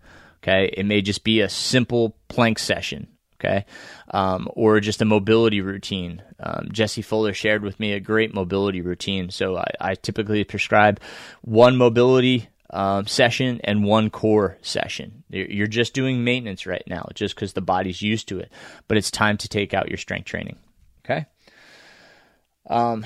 Okay, 0.44 0.74
it 0.76 0.86
may 0.86 1.02
just 1.02 1.24
be 1.24 1.42
a 1.42 1.50
simple 1.50 2.16
plank 2.28 2.60
session. 2.60 3.08
Okay, 3.40 3.66
um, 4.12 4.48
or 4.54 4.80
just 4.80 5.02
a 5.02 5.06
mobility 5.06 5.62
routine. 5.62 6.22
Um, 6.40 6.70
Jesse 6.72 7.02
Fuller 7.02 7.34
shared 7.34 7.64
with 7.64 7.80
me 7.80 7.94
a 7.94 8.00
great 8.00 8.36
mobility 8.36 8.82
routine, 8.82 9.32
so 9.32 9.58
I, 9.58 9.72
I 9.80 9.96
typically 9.96 10.44
prescribe 10.44 11.00
one 11.42 11.76
mobility 11.76 12.50
um, 12.71 13.05
session 13.05 13.60
and 13.63 13.84
one 13.84 14.10
core 14.10 14.57
session. 14.62 15.23
You're 15.29 15.67
just 15.67 15.93
doing 15.93 16.23
maintenance 16.23 16.65
right 16.65 16.84
now, 16.88 17.07
just 17.13 17.36
because 17.36 17.53
the 17.53 17.62
body's 17.62 18.01
used 18.01 18.29
to 18.29 18.39
it. 18.39 18.51
But 18.88 18.97
it's 18.97 19.12
time 19.12 19.38
to 19.38 19.49
take 19.49 19.73
out 19.73 19.89
your 19.89 19.97
strength 19.97 20.25
training. 20.25 20.57
Okay. 21.05 21.25
Um, 22.69 23.05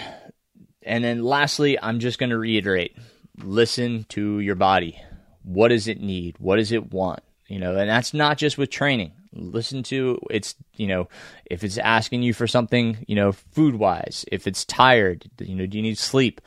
and 0.83 1.03
then 1.03 1.23
lastly, 1.23 1.79
I'm 1.81 1.99
just 1.99 2.19
going 2.19 2.29
to 2.29 2.37
reiterate: 2.37 2.95
listen 3.41 4.05
to 4.09 4.39
your 4.39 4.55
body. 4.55 5.01
What 5.43 5.69
does 5.69 5.87
it 5.87 5.99
need? 5.99 6.35
What 6.39 6.57
does 6.57 6.71
it 6.71 6.91
want? 6.91 7.21
You 7.47 7.59
know, 7.59 7.75
and 7.75 7.89
that's 7.89 8.13
not 8.13 8.37
just 8.37 8.57
with 8.57 8.69
training. 8.69 9.13
Listen 9.33 9.83
to 9.83 10.19
it's 10.29 10.55
you 10.75 10.87
know 10.87 11.09
if 11.45 11.63
it's 11.63 11.77
asking 11.77 12.23
you 12.23 12.33
for 12.33 12.47
something 12.47 13.03
you 13.07 13.15
know 13.15 13.31
food 13.31 13.75
wise. 13.75 14.25
If 14.31 14.45
it's 14.45 14.63
tired, 14.63 15.25
you 15.39 15.55
know, 15.55 15.65
do 15.65 15.77
you 15.77 15.83
need 15.83 15.97
sleep? 15.97 16.39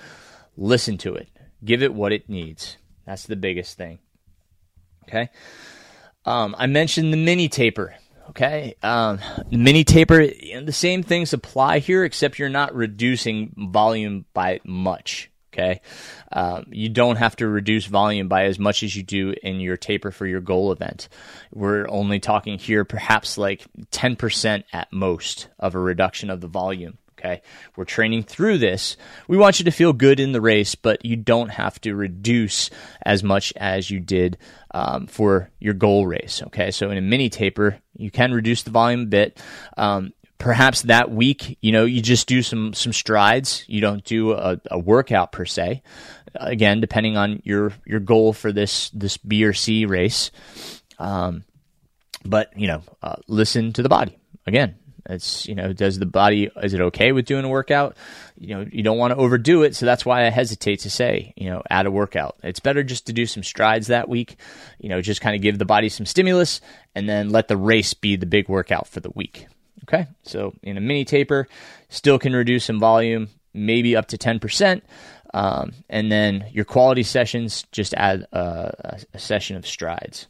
Listen 0.56 0.98
to 0.98 1.14
it. 1.14 1.28
Give 1.64 1.82
it 1.82 1.94
what 1.94 2.12
it 2.12 2.28
needs. 2.28 2.76
That's 3.08 3.26
the 3.26 3.36
biggest 3.36 3.78
thing. 3.78 4.00
Okay. 5.04 5.30
Um, 6.26 6.54
I 6.58 6.66
mentioned 6.66 7.10
the 7.10 7.16
mini 7.16 7.48
taper. 7.48 7.94
Okay. 8.28 8.74
Um, 8.82 9.18
mini 9.50 9.82
taper, 9.82 10.26
the 10.26 10.72
same 10.72 11.02
things 11.02 11.32
apply 11.32 11.78
here, 11.78 12.04
except 12.04 12.38
you're 12.38 12.50
not 12.50 12.74
reducing 12.74 13.54
volume 13.56 14.26
by 14.34 14.60
much. 14.62 15.30
Okay. 15.54 15.80
Um, 16.30 16.66
you 16.68 16.90
don't 16.90 17.16
have 17.16 17.34
to 17.36 17.48
reduce 17.48 17.86
volume 17.86 18.28
by 18.28 18.44
as 18.44 18.58
much 18.58 18.82
as 18.82 18.94
you 18.94 19.02
do 19.02 19.34
in 19.42 19.58
your 19.58 19.78
taper 19.78 20.10
for 20.10 20.26
your 20.26 20.42
goal 20.42 20.70
event. 20.70 21.08
We're 21.50 21.88
only 21.88 22.20
talking 22.20 22.58
here 22.58 22.84
perhaps 22.84 23.38
like 23.38 23.66
10% 23.90 24.64
at 24.70 24.92
most 24.92 25.48
of 25.58 25.74
a 25.74 25.78
reduction 25.78 26.28
of 26.28 26.42
the 26.42 26.46
volume. 26.46 26.98
Okay. 27.18 27.42
We're 27.74 27.84
training 27.84 28.22
through 28.22 28.58
this. 28.58 28.96
We 29.26 29.36
want 29.36 29.58
you 29.58 29.64
to 29.64 29.72
feel 29.72 29.92
good 29.92 30.20
in 30.20 30.30
the 30.30 30.40
race, 30.40 30.76
but 30.76 31.04
you 31.04 31.16
don't 31.16 31.48
have 31.48 31.80
to 31.80 31.94
reduce 31.94 32.70
as 33.04 33.24
much 33.24 33.52
as 33.56 33.90
you 33.90 33.98
did 33.98 34.38
um, 34.70 35.08
for 35.08 35.50
your 35.58 35.74
goal 35.74 36.06
race. 36.06 36.42
Okay. 36.46 36.70
So 36.70 36.90
in 36.90 36.98
a 36.98 37.00
mini 37.00 37.28
taper, 37.28 37.78
you 37.96 38.12
can 38.12 38.32
reduce 38.32 38.62
the 38.62 38.70
volume 38.70 39.00
a 39.00 39.06
bit. 39.06 39.42
Um, 39.76 40.12
perhaps 40.38 40.82
that 40.82 41.10
week, 41.10 41.58
you 41.60 41.72
know, 41.72 41.84
you 41.84 42.00
just 42.00 42.28
do 42.28 42.40
some, 42.40 42.72
some 42.72 42.92
strides. 42.92 43.64
You 43.66 43.80
don't 43.80 44.04
do 44.04 44.32
a, 44.32 44.60
a 44.70 44.78
workout 44.78 45.32
per 45.32 45.44
se. 45.44 45.82
Again, 46.36 46.80
depending 46.80 47.16
on 47.16 47.40
your, 47.42 47.72
your 47.84 48.00
goal 48.00 48.32
for 48.32 48.52
this, 48.52 48.90
this 48.90 49.16
B 49.16 49.44
or 49.44 49.52
C 49.52 49.86
race. 49.86 50.30
Um, 51.00 51.42
but, 52.24 52.56
you 52.56 52.68
know, 52.68 52.82
uh, 53.02 53.16
listen 53.26 53.72
to 53.72 53.82
the 53.82 53.88
body. 53.88 54.18
Again, 54.46 54.76
it's 55.08 55.46
you 55.46 55.54
know, 55.54 55.72
does 55.72 55.98
the 55.98 56.06
body 56.06 56.50
is 56.62 56.74
it 56.74 56.80
okay 56.80 57.12
with 57.12 57.24
doing 57.24 57.44
a 57.44 57.48
workout? 57.48 57.96
You 58.38 58.54
know, 58.54 58.66
you 58.70 58.82
don't 58.82 58.98
want 58.98 59.12
to 59.12 59.16
overdo 59.16 59.62
it, 59.62 59.74
so 59.74 59.86
that's 59.86 60.04
why 60.04 60.26
I 60.26 60.30
hesitate 60.30 60.80
to 60.80 60.90
say 60.90 61.32
you 61.36 61.48
know 61.48 61.62
add 61.70 61.86
a 61.86 61.90
workout. 61.90 62.36
It's 62.42 62.60
better 62.60 62.82
just 62.82 63.06
to 63.06 63.12
do 63.12 63.26
some 63.26 63.42
strides 63.42 63.86
that 63.88 64.08
week. 64.08 64.36
You 64.78 64.88
know, 64.88 65.00
just 65.00 65.20
kind 65.20 65.34
of 65.34 65.42
give 65.42 65.58
the 65.58 65.64
body 65.64 65.88
some 65.88 66.06
stimulus, 66.06 66.60
and 66.94 67.08
then 67.08 67.30
let 67.30 67.48
the 67.48 67.56
race 67.56 67.94
be 67.94 68.16
the 68.16 68.26
big 68.26 68.48
workout 68.48 68.86
for 68.86 69.00
the 69.00 69.10
week. 69.10 69.46
Okay, 69.84 70.06
so 70.22 70.54
in 70.62 70.76
a 70.76 70.80
mini 70.80 71.04
taper, 71.04 71.48
still 71.88 72.18
can 72.18 72.34
reduce 72.34 72.66
some 72.66 72.78
volume, 72.78 73.28
maybe 73.54 73.96
up 73.96 74.08
to 74.08 74.18
ten 74.18 74.38
percent. 74.38 74.84
Um, 75.34 75.72
and 75.88 76.10
then 76.10 76.46
your 76.52 76.64
quality 76.64 77.02
sessions, 77.02 77.64
just 77.70 77.94
add 77.94 78.26
a, 78.32 79.00
a 79.12 79.18
session 79.18 79.56
of 79.56 79.66
strides. 79.66 80.26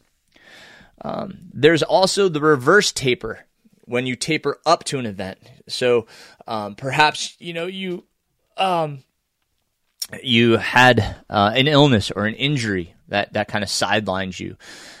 Um, 1.01 1.37
there's 1.53 1.83
also 1.83 2.27
the 2.27 2.41
reverse 2.41 2.91
taper 2.91 3.45
when 3.89 4.05
you 4.05 4.15
taper 4.15 4.59
up 4.65 4.83
to 4.85 4.99
an 4.99 5.05
event. 5.05 5.39
So 5.67 6.05
um, 6.47 6.75
perhaps 6.75 7.35
you 7.39 7.53
know 7.53 7.65
you 7.65 8.05
um, 8.57 9.03
you 10.23 10.57
had 10.57 11.17
uh, 11.29 11.51
an 11.55 11.67
illness 11.67 12.11
or 12.11 12.25
an 12.25 12.35
injury 12.35 12.93
that 13.07 13.33
that 13.33 13.47
kind 13.47 13.63
of 13.63 13.69
sidelines 13.69 14.39
you, 14.39 14.55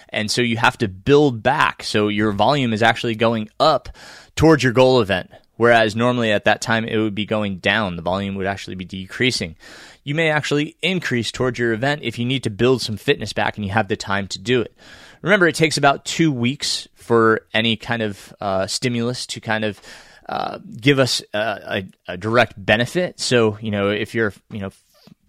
and 0.09 0.29
so 0.29 0.41
you 0.41 0.57
have 0.57 0.77
to 0.79 0.87
build 0.87 1.43
back. 1.43 1.83
So 1.83 2.07
your 2.07 2.31
volume 2.31 2.73
is 2.73 2.83
actually 2.83 3.15
going 3.15 3.49
up 3.59 3.89
towards 4.35 4.63
your 4.63 4.73
goal 4.73 5.01
event. 5.01 5.31
Whereas 5.55 5.93
normally 5.93 6.31
at 6.31 6.45
that 6.45 6.61
time 6.61 6.85
it 6.85 6.97
would 6.97 7.15
be 7.15 7.25
going 7.25 7.57
down, 7.57 7.97
the 7.97 8.01
volume 8.01 8.35
would 8.35 8.47
actually 8.47 8.75
be 8.75 8.85
decreasing. 8.85 9.57
You 10.05 10.15
may 10.15 10.29
actually 10.29 10.77
increase 10.81 11.33
towards 11.33 11.59
your 11.59 11.73
event 11.73 12.01
if 12.01 12.17
you 12.17 12.23
need 12.23 12.43
to 12.43 12.49
build 12.49 12.81
some 12.81 12.95
fitness 12.95 13.33
back 13.33 13.57
and 13.57 13.65
you 13.65 13.71
have 13.73 13.89
the 13.89 13.97
time 13.97 14.29
to 14.29 14.39
do 14.39 14.61
it. 14.61 14.73
Remember, 15.21 15.47
it 15.47 15.55
takes 15.55 15.77
about 15.77 16.05
two 16.05 16.31
weeks 16.31 16.87
for 17.09 17.41
any 17.55 17.75
kind 17.75 18.03
of 18.03 18.31
uh, 18.39 18.67
stimulus 18.67 19.25
to 19.25 19.41
kind 19.41 19.65
of 19.65 19.81
uh, 20.27 20.59
give 20.79 20.99
us 20.99 21.23
a, 21.33 21.39
a, 22.07 22.13
a, 22.13 22.17
direct 22.17 22.53
benefit. 22.63 23.19
So, 23.19 23.57
you 23.59 23.71
know, 23.71 23.89
if 23.89 24.13
you're, 24.13 24.31
you 24.51 24.59
know, 24.59 24.69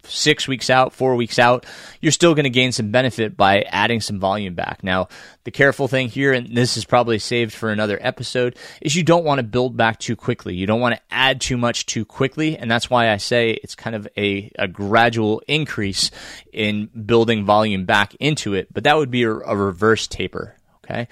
six 0.03 0.47
weeks 0.47 0.69
out, 0.69 0.93
four 0.93 1.15
weeks 1.15 1.39
out, 1.39 1.65
you're 1.99 2.11
still 2.11 2.35
going 2.35 2.43
to 2.43 2.51
gain 2.51 2.71
some 2.71 2.91
benefit 2.91 3.35
by 3.35 3.61
adding 3.61 3.99
some 3.99 4.19
volume 4.19 4.53
back. 4.53 4.83
Now, 4.83 5.07
the 5.43 5.49
careful 5.49 5.87
thing 5.87 6.07
here, 6.07 6.33
and 6.33 6.55
this 6.55 6.77
is 6.77 6.85
probably 6.85 7.17
saved 7.17 7.51
for 7.51 7.71
another 7.71 7.97
episode, 7.99 8.57
is 8.79 8.95
you 8.95 9.01
don't 9.01 9.25
want 9.25 9.39
to 9.39 9.43
build 9.43 9.75
back 9.75 9.97
too 9.97 10.15
quickly. 10.15 10.53
You 10.53 10.67
don't 10.67 10.81
want 10.81 10.93
to 10.93 11.01
add 11.09 11.41
too 11.41 11.57
much 11.57 11.87
too 11.87 12.05
quickly. 12.05 12.59
And 12.59 12.69
that's 12.69 12.91
why 12.91 13.09
I 13.09 13.17
say 13.17 13.57
it's 13.63 13.73
kind 13.73 13.95
of 13.95 14.07
a, 14.15 14.51
a 14.59 14.67
gradual 14.67 15.41
increase 15.47 16.11
in 16.53 16.91
building 17.07 17.43
volume 17.43 17.85
back 17.85 18.13
into 18.19 18.53
it. 18.53 18.71
But 18.71 18.83
that 18.83 18.97
would 18.97 19.09
be 19.09 19.23
a, 19.23 19.31
a 19.31 19.55
reverse 19.55 20.05
taper. 20.05 20.57
Okay. 20.85 21.07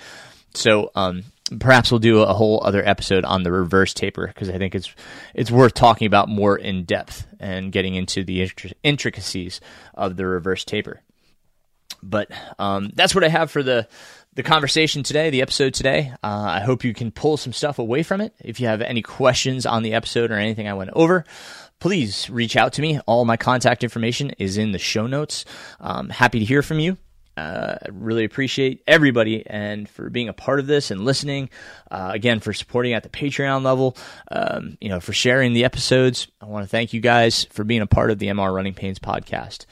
So, 0.53 0.91
um, 0.95 1.23
perhaps 1.59 1.91
we'll 1.91 1.99
do 1.99 2.21
a 2.21 2.33
whole 2.33 2.61
other 2.63 2.87
episode 2.87 3.25
on 3.25 3.43
the 3.43 3.51
reverse 3.51 3.93
taper 3.93 4.27
because 4.27 4.49
I 4.49 4.57
think 4.57 4.75
it's 4.75 4.93
it's 5.33 5.49
worth 5.51 5.73
talking 5.73 6.05
about 6.05 6.29
more 6.29 6.57
in 6.57 6.83
depth 6.83 7.25
and 7.39 7.71
getting 7.71 7.95
into 7.95 8.23
the 8.23 8.49
intricacies 8.83 9.61
of 9.93 10.15
the 10.15 10.25
reverse 10.25 10.63
taper. 10.63 11.01
But 12.01 12.29
um, 12.57 12.91
that's 12.93 13.15
what 13.15 13.23
I 13.23 13.29
have 13.29 13.51
for 13.51 13.63
the 13.63 13.87
the 14.33 14.43
conversation 14.43 15.03
today, 15.03 15.29
the 15.31 15.41
episode 15.41 15.73
today. 15.73 16.13
Uh, 16.23 16.27
I 16.27 16.59
hope 16.61 16.83
you 16.83 16.93
can 16.93 17.11
pull 17.11 17.35
some 17.35 17.51
stuff 17.51 17.79
away 17.79 18.03
from 18.03 18.21
it. 18.21 18.33
If 18.39 18.59
you 18.59 18.67
have 18.67 18.81
any 18.81 19.01
questions 19.01 19.65
on 19.65 19.83
the 19.83 19.93
episode 19.93 20.31
or 20.31 20.35
anything 20.35 20.67
I 20.67 20.75
went 20.75 20.91
over, 20.93 21.25
please 21.79 22.29
reach 22.29 22.55
out 22.55 22.73
to 22.73 22.81
me. 22.81 22.99
All 23.01 23.25
my 23.25 23.37
contact 23.37 23.83
information 23.83 24.31
is 24.37 24.57
in 24.57 24.71
the 24.71 24.79
show 24.79 25.07
notes. 25.07 25.45
Um, 25.79 26.09
happy 26.09 26.39
to 26.39 26.45
hear 26.45 26.61
from 26.61 26.79
you. 26.79 26.97
Uh, 27.39 27.77
really 27.89 28.25
appreciate 28.25 28.83
everybody 28.85 29.47
and 29.47 29.87
for 29.87 30.09
being 30.09 30.27
a 30.27 30.33
part 30.33 30.59
of 30.59 30.67
this 30.67 30.91
and 30.91 31.05
listening. 31.05 31.49
Uh, 31.89 32.11
again, 32.13 32.41
for 32.41 32.51
supporting 32.51 32.91
at 32.91 33.03
the 33.03 33.09
Patreon 33.09 33.63
level, 33.63 33.95
um, 34.29 34.77
you 34.81 34.89
know, 34.89 34.99
for 34.99 35.13
sharing 35.13 35.53
the 35.53 35.63
episodes. 35.63 36.27
I 36.41 36.47
want 36.47 36.65
to 36.65 36.69
thank 36.69 36.91
you 36.91 36.99
guys 36.99 37.45
for 37.45 37.63
being 37.63 37.79
a 37.79 37.87
part 37.87 38.11
of 38.11 38.19
the 38.19 38.27
MR 38.27 38.53
Running 38.53 38.73
Pains 38.73 38.99
podcast. 38.99 39.65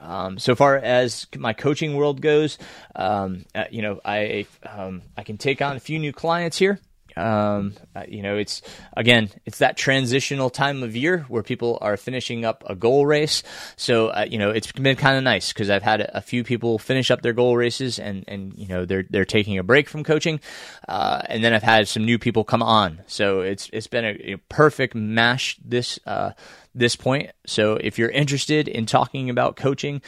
Um, 0.00 0.38
so 0.38 0.54
far 0.54 0.78
as 0.78 1.26
my 1.36 1.52
coaching 1.52 1.96
world 1.96 2.22
goes, 2.22 2.56
um, 2.96 3.44
uh, 3.54 3.64
you 3.70 3.82
know, 3.82 4.00
I 4.06 4.46
um, 4.64 5.02
I 5.14 5.22
can 5.22 5.36
take 5.36 5.60
on 5.60 5.76
a 5.76 5.80
few 5.80 5.98
new 5.98 6.14
clients 6.14 6.56
here. 6.56 6.80
Um, 7.16 7.74
uh, 7.94 8.04
you 8.08 8.22
know, 8.22 8.36
it's 8.36 8.62
again, 8.96 9.30
it's 9.44 9.58
that 9.58 9.76
transitional 9.76 10.50
time 10.50 10.82
of 10.82 10.96
year 10.96 11.24
where 11.28 11.42
people 11.42 11.78
are 11.80 11.96
finishing 11.96 12.44
up 12.44 12.64
a 12.66 12.74
goal 12.74 13.06
race. 13.06 13.42
So, 13.76 14.08
uh, 14.08 14.26
you 14.28 14.38
know, 14.38 14.50
it's 14.50 14.70
been 14.72 14.96
kind 14.96 15.16
of 15.16 15.24
nice 15.24 15.52
because 15.52 15.70
I've 15.70 15.82
had 15.82 16.00
a, 16.00 16.22
few 16.22 16.44
people 16.44 16.78
finish 16.78 17.10
up 17.10 17.20
their 17.20 17.32
goal 17.32 17.56
races 17.56 17.98
and, 17.98 18.24
and, 18.28 18.54
you 18.56 18.66
know, 18.66 18.84
they're, 18.84 19.04
they're 19.10 19.24
taking 19.24 19.58
a 19.58 19.62
break 19.62 19.88
from 19.88 20.04
coaching. 20.04 20.40
Uh, 20.88 21.20
and 21.26 21.44
then 21.44 21.52
I've 21.52 21.62
had 21.62 21.88
some 21.88 22.04
new 22.04 22.18
people 22.18 22.44
come 22.44 22.62
on. 22.62 23.00
So 23.06 23.40
it's, 23.40 23.68
it's 23.72 23.86
been 23.88 24.04
a, 24.04 24.32
a 24.32 24.36
perfect 24.48 24.94
mash 24.94 25.58
this, 25.64 25.98
uh, 26.06 26.30
this 26.74 26.96
point. 26.96 27.32
So 27.46 27.74
if 27.74 27.98
you're 27.98 28.08
interested 28.08 28.68
in 28.68 28.86
talking 28.86 29.28
about 29.30 29.56
coaching, 29.56 30.00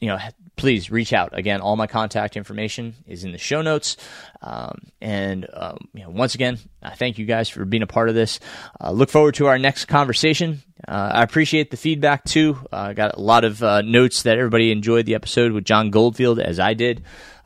you 0.00 0.08
know, 0.08 0.18
please 0.56 0.90
reach 0.90 1.12
out. 1.12 1.36
Again, 1.36 1.60
all 1.60 1.76
my 1.76 1.86
contact 1.86 2.36
information 2.36 2.94
is 3.06 3.24
in 3.24 3.32
the 3.32 3.38
show 3.38 3.62
notes. 3.62 3.96
Um, 4.40 4.78
and 5.00 5.46
um, 5.52 5.88
you 5.94 6.02
know, 6.02 6.10
once 6.10 6.34
again, 6.34 6.58
I 6.82 6.94
thank 6.94 7.18
you 7.18 7.26
guys 7.26 7.48
for 7.48 7.64
being 7.64 7.82
a 7.82 7.86
part 7.86 8.08
of 8.08 8.14
this. 8.14 8.40
Uh, 8.80 8.90
look 8.90 9.10
forward 9.10 9.34
to 9.36 9.46
our 9.46 9.58
next 9.58 9.86
conversation. 9.86 10.62
Uh, 10.86 11.10
I 11.14 11.22
appreciate 11.22 11.70
the 11.70 11.76
feedback 11.76 12.24
too. 12.24 12.58
Uh, 12.72 12.76
I 12.76 12.92
got 12.92 13.16
a 13.16 13.20
lot 13.20 13.44
of 13.44 13.62
uh, 13.62 13.82
notes 13.82 14.22
that 14.22 14.38
everybody 14.38 14.72
enjoyed 14.72 15.06
the 15.06 15.14
episode 15.14 15.52
with 15.52 15.64
John 15.64 15.90
Goldfield, 15.90 16.40
as 16.40 16.58
I 16.58 16.74
did. 16.74 17.02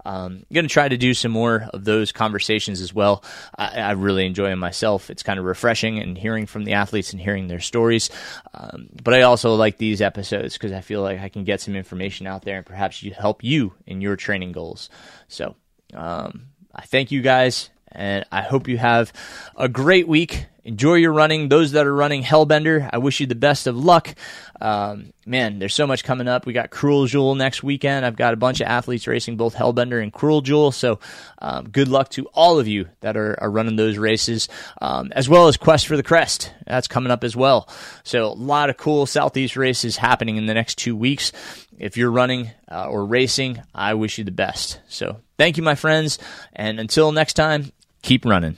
Um, 0.07 0.45
I'm 0.49 0.55
going 0.55 0.65
to 0.65 0.73
try 0.73 0.89
to 0.89 0.97
do 0.97 1.15
some 1.15 1.33
more 1.33 1.69
of 1.73 1.85
those 1.85 2.13
conversations 2.13 2.81
as 2.81 2.95
well. 2.95 3.25
I, 3.59 3.81
I 3.81 3.91
really 3.93 4.25
enjoy 4.25 4.51
them 4.51 4.61
myself. 4.61 5.11
It's 5.11 5.25
kind 5.25 5.41
of 5.41 5.45
refreshing 5.45 5.99
and 5.99 6.17
hearing 6.17 6.47
from 6.47 6.65
the 6.65 6.75
athletes 6.75 7.13
and 7.13 7.21
hearing 7.21 7.49
their 7.49 7.59
stories. 7.59 8.09
Um, 8.55 8.89
but 9.03 9.15
I 9.15 9.23
also 9.23 9.55
like 9.57 9.79
these 9.79 10.01
episodes 10.01 10.53
because 10.53 10.71
I 10.71 10.81
feel 10.81 11.03
like 11.03 11.21
I 11.21 11.29
can 11.29 11.43
get 11.43 11.61
some 11.61 11.75
information 11.75 12.29
out 12.29 12.43
there 12.43 12.59
and 12.59 12.67
perhaps 12.67 13.05
help 13.19 13.43
you 13.43 13.75
in 13.85 14.01
your 14.01 14.15
training 14.15 14.53
goals. 14.53 14.91
So 15.27 15.57
um, 15.93 16.51
I 16.73 16.83
thank 16.83 17.11
you 17.11 17.21
guys 17.21 17.71
and 17.97 18.25
I 18.31 18.43
hope 18.43 18.69
you 18.69 18.79
have 18.79 19.13
a 19.57 19.69
great 19.69 20.07
week. 20.07 20.47
Enjoy 20.65 20.95
your 20.95 21.13
running. 21.13 21.49
Those 21.49 21.73
that 21.73 21.87
are 21.87 21.95
running 21.95 22.25
Hellbender, 22.25 22.91
I 22.93 22.99
wish 22.99 23.21
you 23.21 23.27
the 23.27 23.37
best 23.37 23.69
of 23.69 23.77
luck. 23.77 24.17
Um, 24.61 25.13
man, 25.25 25.61
there's 25.61 25.75
so 25.75 25.87
much 25.87 26.03
coming 26.03 26.27
up. 26.27 26.45
We 26.45 26.53
got 26.53 26.71
Cruel 26.71 27.07
Jewel 27.07 27.37
next 27.37 27.63
weekend. 27.63 28.05
I've 28.05 28.17
got 28.17 28.35
a 28.35 28.37
bunch 28.37 28.61
of 28.61 28.67
athletes 28.67 29.07
racing 29.07 29.37
both 29.37 29.55
Hellbender 29.55 30.03
and 30.03 30.13
Cruel 30.13 30.41
Jewel. 30.41 30.73
So 30.73 30.99
um, 31.39 31.69
good 31.69 31.87
luck 31.87 32.09
to 32.11 32.27
all 32.35 32.59
of 32.59 32.67
you 32.67 32.89
that 33.01 33.17
are, 33.17 33.41
are 33.41 33.51
running 33.51 33.77
those 33.77 33.97
races, 33.97 34.49
um, 34.83 35.13
as 35.13 35.29
well 35.29 35.47
as 35.47 35.57
Quest 35.57 35.87
for 35.87 35.97
the 35.97 36.03
Crest. 36.03 36.53
That's 36.67 36.89
coming 36.89 37.13
up 37.13 37.23
as 37.23 37.37
well. 37.37 37.69
So 38.03 38.25
a 38.25 38.35
lot 38.35 38.69
of 38.69 38.77
cool 38.77 39.07
Southeast 39.07 39.57
races 39.57 39.97
happening 39.97 40.37
in 40.37 40.47
the 40.47 40.55
next 40.55 40.79
two 40.79 40.97
weeks. 40.97 41.31
If 41.79 41.97
you're 41.97 42.11
running 42.11 42.51
uh, 42.69 42.89
or 42.89 43.07
racing, 43.07 43.63
I 43.73 43.95
wish 43.95 44.19
you 44.19 44.25
the 44.25 44.33
best. 44.33 44.81
So 44.89 45.21
thank 45.39 45.57
you, 45.57 45.63
my 45.63 45.77
friends. 45.77 46.19
And 46.55 46.81
until 46.81 47.13
next 47.13 47.35
time, 47.35 47.71
keep 48.07 48.25
running. 48.25 48.57